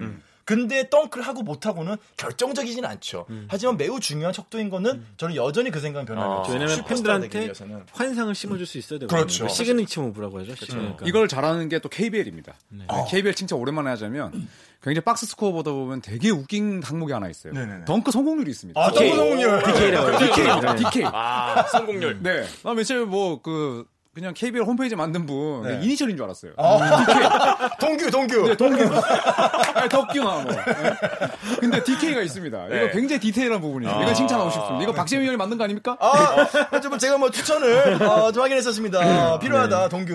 근데 0.45 0.89
덩크를 0.89 1.27
하고 1.27 1.43
못하고는 1.43 1.97
결정적이진 2.17 2.85
않죠. 2.85 3.27
하지만 3.49 3.77
매우 3.77 4.01
중요한 4.01 4.33
척도인 4.33 4.71
거는 4.71 5.05
저는 5.17 5.37
여전히 5.37 5.71
그 5.71 5.81
생각은 5.81 6.07
변하지 6.07 6.27
아. 6.29 6.39
않죠. 6.39 6.53
왜냐면 6.53 6.77
슈퍼스타가 6.77 7.21
되기 7.21 7.33
팬들한테. 7.39 7.85
환상을 7.93 8.35
심어줄 8.35 8.67
수 8.67 8.79
있어야 8.79 8.99
되거든요. 9.01 9.17
그렇죠. 9.19 9.45
그 9.47 9.53
signature 9.53 10.03
move라고 10.03 10.41
하죠. 10.41 10.55
그러니까. 10.67 11.05
이걸 11.07 11.29
잘하는 11.29 11.69
게 11.69 11.79
또 11.79 11.89
KBL입니다. 11.89 12.55
네. 12.71 12.87
KBL 13.11 13.35
진짜 13.35 13.57
오랜만에 13.57 13.91
하자면 13.91 14.49
굉장히 14.83 15.05
box 15.05 15.27
score 15.27 15.53
보다 15.53 15.71
보면 15.73 16.01
되게 16.03 16.31
웃긴 16.31 16.83
항목이 16.83 17.13
하나 17.13 17.29
있어요. 17.29 17.53
네네네. 17.53 17.85
덩크 17.87 18.11
성공률이 18.11 18.51
있습니다. 18.51 18.81
아, 18.81 18.91
덩크 18.91 19.17
성공률. 19.17 19.63
DK라고. 19.65 20.19
DK입니다. 20.19 20.75
네. 20.75 20.85
DK. 20.85 21.05
아, 21.07 21.63
성공률. 21.71 22.23
네. 22.23 22.45
나 22.63 22.75
며칠 22.75 23.05
뭐그 23.07 23.87
그냥 24.15 24.33
KBL 24.33 24.63
홈페이지 24.65 24.95
만든 24.95 25.27
분 25.27 25.63
네. 25.65 25.81
이니셜인 25.85 26.17
줄 26.17 26.25
알았어요. 26.25 26.53
동규, 27.81 28.11
동규. 28.11 28.47
네, 28.49 28.57
동규. 28.57 28.85
아니, 29.85 29.89
덕규나 29.91 30.25
뭐. 30.25 30.45
네. 30.45 31.57
근데 31.61 31.83
DK가 31.85 32.23
있습니다. 32.23 32.69
네. 32.69 32.77
이거 32.85 32.93
굉장히 32.93 33.21
디테일한 33.21 33.61
부분이에요. 33.61 34.03
이거 34.03 34.13
칭찬하고 34.13 34.51
싶습니다. 34.51 34.83
이거 34.83 34.93
박재민 34.93 35.23
의원이 35.23 35.37
만든 35.37 35.59
거 35.59 35.65
아닙니까? 35.65 35.97
아, 36.01 36.81
좀 36.81 36.99
제가 36.99 37.19
뭐 37.19 37.31
추천을 37.31 38.03
어, 38.03 38.33
좀 38.33 38.43
하긴 38.43 38.57
했었습니다. 38.57 39.39
필요하다, 39.39 39.89
동규. 39.89 40.15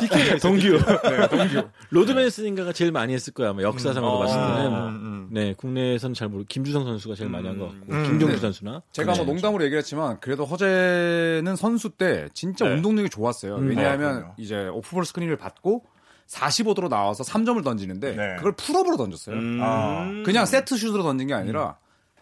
DK가 0.00 0.34
있어요. 0.36 0.38
동규. 0.38 0.78
네, 1.02 1.28
동규. 1.28 1.68
로드맨스인가가 1.90 2.72
제일 2.72 2.92
많이 2.92 3.12
했을 3.14 3.32
거야. 3.32 3.50
아마 3.50 3.62
역사상으로 3.62 4.18
음. 4.18 4.20
봤을 4.24 4.36
때는. 4.40 4.70
뭐. 4.70 4.78
음, 4.88 4.94
음. 4.94 5.28
네, 5.30 5.54
국내에서는 5.56 6.14
잘 6.14 6.28
모르고 6.28 6.46
김주성 6.48 6.84
선수가 6.84 7.14
제일 7.16 7.30
많이 7.30 7.46
한 7.48 7.58
것 7.58 7.68
같고 7.68 7.86
음. 7.92 8.02
김종규 8.04 8.34
네. 8.34 8.40
선수나. 8.40 8.82
제가 8.92 9.12
뭐 9.14 9.24
네. 9.24 9.32
농담으로 9.32 9.64
얘기를 9.64 9.78
했지만 9.78 10.18
그래도 10.20 10.44
허재는 10.44 11.56
선수 11.56 11.90
때 11.90 12.28
진짜 12.34 12.64
네. 12.66 12.74
운동력이 12.74 13.08
좋았어요. 13.10 13.56
음. 13.56 13.68
왜냐하면 13.68 14.24
아. 14.28 14.32
이제 14.36 14.66
오프볼 14.68 15.04
스크린을 15.04 15.36
받고 15.36 15.84
45도로 16.28 16.88
나와서 16.88 17.22
3점을 17.24 17.62
던지는데 17.62 18.14
네. 18.16 18.36
그걸 18.36 18.52
풀업으로 18.52 18.96
던졌어요. 18.96 19.36
음. 19.36 19.60
아. 19.62 20.06
그냥 20.24 20.46
세트 20.46 20.76
슛으로 20.76 21.02
던진 21.02 21.28
게 21.28 21.34
아니라 21.34 21.76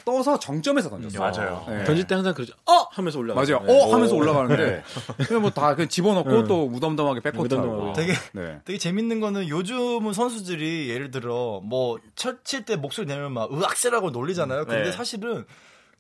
떠서 0.05 0.39
정점에서 0.39 0.91
던졌어요. 0.91 1.21
맞아요. 1.21 1.65
네. 1.69 1.85
던질 1.85 2.07
때 2.09 2.17
항상 2.17 2.35
그러죠. 2.35 2.55
어 2.67 2.89
하면서 2.91 3.19
올라가. 3.21 3.41
맞아요. 3.41 3.65
어 3.69 3.95
하면서 3.95 4.17
올라가는데 4.17 4.83
그냥 5.29 5.43
뭐다 5.43 5.77
그냥 5.77 5.89
집어넣고 5.89 6.49
또 6.49 6.67
무덤덤하게 6.69 7.21
백코트하고. 7.21 7.67
무덤덤하고. 7.69 7.93
되게 7.93 8.13
네. 8.33 8.59
되게 8.65 8.79
재밌는 8.79 9.21
거는 9.21 9.49
요즘은 9.49 10.13
선수들이 10.13 10.89
예를 10.91 11.13
들어 11.13 11.61
뭐칠때 11.63 12.77
목소리 12.77 13.07
내면 13.07 13.33
막 13.33 13.53
으악세라고 13.53 14.11
놀리잖아요. 14.11 14.65
근데 14.67 14.85
네. 14.87 14.93
사실은 14.93 15.45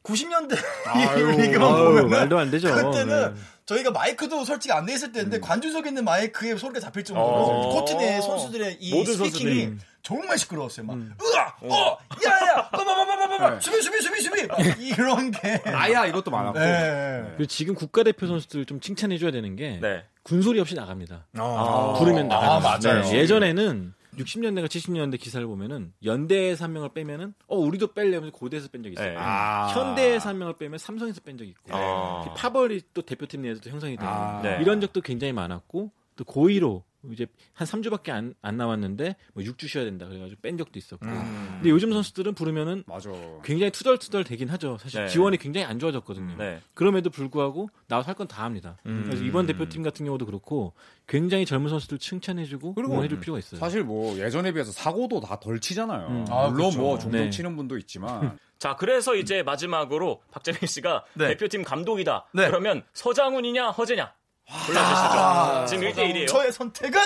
90년대 0.03 0.57
아유, 0.87 1.27
리그만 1.41 1.75
아유, 1.75 1.85
보면 1.85 2.11
말도 2.11 2.38
안 2.38 2.51
되죠. 2.51 2.75
그때는 2.75 3.35
네. 3.35 3.41
저희가 3.66 3.90
마이크도 3.92 4.44
솔직히 4.44 4.72
안돼 4.72 4.94
있을 4.94 5.12
때인데 5.12 5.40
관중석에 5.40 5.88
있는 5.88 6.05
마이크에 6.05 6.57
소리가 6.57 6.81
잡힐 6.81 7.05
정도로 7.05 7.27
어. 7.29 7.68
코트 7.70 7.92
내 7.94 8.20
선수들의 8.20 8.79
이 8.81 8.94
모든 8.94 9.14
speaking이 9.14 9.31
선수들이. 9.62 9.79
정말 10.03 10.37
시끄러웠어요. 10.37 10.85
막 10.85 10.96
으아, 10.96 11.55
어, 11.72 11.96
야야, 12.27 12.68
빠바바바바바, 12.70 13.51
네. 13.51 13.61
수비 13.61 13.81
수비 13.81 14.01
수비 14.01 14.20
수비 14.20 14.46
막 14.48 14.59
이런 14.81 15.31
게. 15.31 15.62
아야 15.66 16.07
이것도 16.07 16.31
많았고. 16.33 16.59
네. 16.59 17.22
그리고 17.37 17.46
지금 17.46 17.75
국가대표 17.77 18.27
선수들 18.27 18.64
좀 18.66 18.81
칭찬해줘야 18.81 19.31
되는 19.31 19.55
게 19.55 19.79
네. 19.81 20.05
군소리 20.25 20.59
없이 20.59 20.75
나갑니다. 20.75 21.27
아. 21.38 21.94
부르면 21.98 22.27
나가요. 22.29 22.51
아, 22.51 22.61
맞아요. 22.61 23.07
예전에는 23.14 23.94
60년대가 24.16 24.66
70년대 24.66 25.18
기사를 25.18 25.46
보면은 25.46 25.92
연대에서 26.05 26.64
한 26.64 26.72
명을 26.72 26.90
빼면은 26.92 27.35
어 27.46 27.57
우리도 27.57 27.94
뺄려면 27.94 28.31
고대에서 28.31 28.68
뺀 28.68 28.83
적이 28.83 28.94
있어요. 28.94 29.11
네. 29.11 29.16
아. 29.18 29.68
현대에서 29.68 30.29
한 30.29 30.38
명을 30.38 30.59
빼면 30.59 30.79
삼성에서 30.79 31.20
뺀 31.22 31.38
적이 31.38 31.51
있고 31.51 31.75
아. 31.75 32.35
파벌이 32.37 32.83
또 32.92 33.03
대표팀 33.03 33.42
내에서도 33.42 33.70
형성이 33.70 33.96
되고 33.96 34.09
아. 34.09 34.42
네. 34.42 34.59
이런 34.61 34.81
적도 34.81 35.01
굉장히 35.01 35.33
많았고 35.33 35.90
또 36.16 36.25
고2로 36.25 36.83
이제 37.11 37.27
한 37.53 37.67
3주밖에 37.67 38.11
안, 38.11 38.35
안 38.43 38.57
남았는데 38.57 39.17
뭐 39.35 39.43
6주 39.43 39.67
쉬어야 39.69 39.85
된다 39.85 40.07
그래가지고 40.07 40.41
뺀 40.41 40.57
적도 40.57 40.79
있었고 40.79 41.05
근데 41.05 41.71
요즘 41.71 41.93
선수들은 41.93 42.35
부르면은 42.35 42.85
맞아. 42.87 43.11
굉장히 43.43 43.73
투덜투덜 43.73 44.23
되긴 44.25 44.49
하죠. 44.51 44.79
사실 44.79 45.03
네. 45.03 45.09
지원이 45.09 45.38
굉장히 45.38 45.67
안 45.67 45.79
좋아졌거든요. 45.79 46.37
네. 46.37 46.61
그럼에도 46.75 47.11
불구하고 47.11 47.69
나와서 47.88 48.09
할 48.09 48.15
건 48.15 48.29
다 48.29 48.45
합니다. 48.45 48.77
그래서 48.85 49.25
이번 49.25 49.47
대표팀 49.47 49.83
같은 49.83 50.07
경우도 50.07 50.27
그렇고 50.27 50.75
굉장히 51.09 51.45
젊은 51.45 51.69
선수들 51.71 51.99
칭찬해주고 51.99 52.75
그리고 52.75 52.93
응원해줄 52.93 53.19
필요가 53.21 53.38
있어요. 53.38 53.59
사실 53.59 53.83
뭐 53.83 54.17
예전에 54.19 54.53
비해서 54.53 54.71
사고도 54.71 55.21
다 55.21 55.41
덜 55.41 55.59
치잖아요. 55.59 56.07
음. 56.07 56.25
아, 56.31 56.43
물론 56.49 56.57
그렇죠. 56.71 56.79
뭐 56.79 56.99
종종 56.99 57.21
네. 57.23 57.31
치는 57.31 57.57
분도 57.57 57.77
있지만 57.79 58.38
자, 58.59 58.77
그래서 58.77 59.17
이제 59.17 59.43
마지막으로 59.43 60.23
박재민 60.31 60.61
씨가 60.69 61.05
네. 61.15 61.29
대표팀 61.29 61.65
감독이다. 61.65 62.27
네. 62.33 62.47
그러면 62.47 62.85
서장훈이냐 62.93 63.71
허재냐 63.71 64.12
골라주시죠. 64.48 65.66
지금 65.68 65.85
1대 65.88 65.96
1이에요. 66.12 66.28
저의 66.28 66.52
선택은 66.52 67.00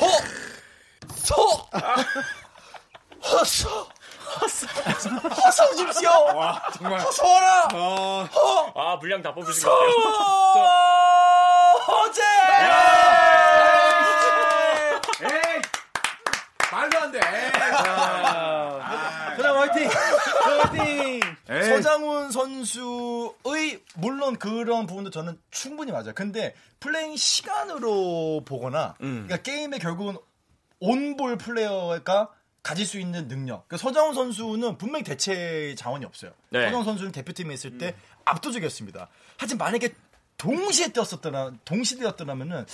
허, 0.00 0.06
소, 1.14 1.34
허서, 3.22 3.88
허서, 4.40 4.66
허서 5.28 5.64
오십시오. 5.70 6.10
정말 6.76 7.00
허서라. 7.00 7.68
아, 7.72 8.28
아, 8.74 8.98
분량 8.98 9.22
다 9.22 9.32
뽑으신 9.32 9.64
것 9.68 9.70
같아요. 9.72 9.92
허재. 11.86 12.22
에이 15.22 15.62
말도 16.72 16.98
안 17.00 17.12
돼. 17.12 17.20
그럼 19.36 19.58
화이팅! 19.58 19.88
화이팅! 20.42 21.33
에이. 21.50 21.62
서장훈 21.62 22.30
선수의 22.30 23.82
물론 23.96 24.36
그런 24.38 24.86
부분도 24.86 25.10
저는 25.10 25.38
충분히 25.50 25.92
맞아요. 25.92 26.12
근데 26.14 26.54
playing 26.80 27.16
시간으로 27.16 28.42
보거나 28.44 28.94
그러니까 28.98 29.36
게임의 29.38 29.78
결국은 29.78 30.16
on-ball 30.80 31.36
player가 31.38 32.30
가질 32.62 32.86
수 32.86 32.98
있는 32.98 33.28
능력. 33.28 33.68
그러니까 33.68 33.76
서장훈 33.76 34.14
선수는 34.14 34.78
분명히 34.78 35.04
대체 35.04 35.74
자원이 35.76 36.04
없어요. 36.06 36.32
네. 36.48 36.64
서장훈 36.64 36.84
선수는 36.84 37.12
대표팀에 37.12 37.52
있을 37.52 37.76
때 37.76 37.94
압도적이었습니다. 38.24 39.08
하지만 39.36 39.66
만약에 39.66 39.94
동시에 40.44 40.88
뛰었었더라, 40.88 41.52
동시되었더라면은 41.64 42.66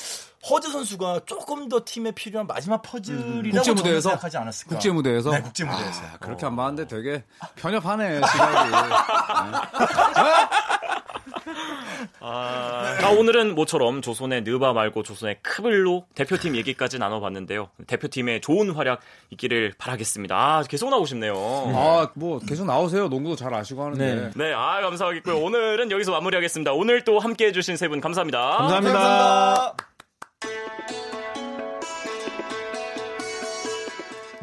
허재 0.49 0.71
선수가 0.71 1.21
조금 1.27 1.69
더 1.69 1.83
팀에 1.85 2.13
필요한 2.13 2.47
마지막 2.47 2.81
퍼즐이라고 2.83 3.51
국제 3.53 3.73
무대에서 3.73 4.09
생각하지 4.11 4.37
않았을까. 4.39 4.71
국제 4.71 4.91
무대에서 4.91 5.31
네, 5.31 5.43
국제 5.43 5.65
무대에서. 5.65 6.03
아, 6.03 6.17
그렇게 6.19 6.47
안 6.47 6.57
봤는데 6.57 6.89
되게 6.89 7.25
편협하네 7.57 8.21
시각이. 8.27 8.71
자, 12.21 13.11
오늘은 13.17 13.55
모처럼 13.55 14.03
조선의 14.03 14.43
느바 14.43 14.73
말고 14.73 15.03
조선의 15.03 15.39
크블로 15.43 16.07
대표팀 16.15 16.57
얘기까지 16.57 16.99
나눠봤는데요. 16.99 17.71
대표팀의 17.87 18.41
좋은 18.41 18.71
활약 18.71 19.01
있기를 19.31 19.75
바라겠습니다. 19.79 20.37
아, 20.37 20.63
계속 20.69 20.91
나오고 20.91 21.07
싶네요. 21.07 21.35
아, 21.37 22.11
뭐 22.15 22.39
계속 22.41 22.67
나오세요. 22.67 23.09
농구도 23.09 23.37
잘 23.37 23.53
아시고 23.55 23.85
하는데. 23.85 24.15
네. 24.15 24.31
네, 24.37 24.53
아, 24.53 24.81
감사하겠고요. 24.81 25.39
오늘은 25.39 25.91
여기서 25.91 26.13
마무리하겠습니다. 26.13 26.73
오늘 26.73 27.05
또 27.05 27.19
함께 27.19 27.47
해주신 27.47 27.77
세 27.77 27.89
분 27.89 28.01
감사합니다. 28.01 28.39
감사합니다. 28.59 28.99
감사합니다. 28.99 29.77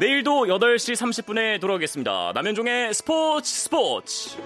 내일도 0.00 0.46
8시 0.46 0.92
30분에 0.94 1.60
돌아오겠습니다. 1.60 2.32
남현종의 2.34 2.94
스포츠 2.94 3.50
스포츠. 3.50 4.36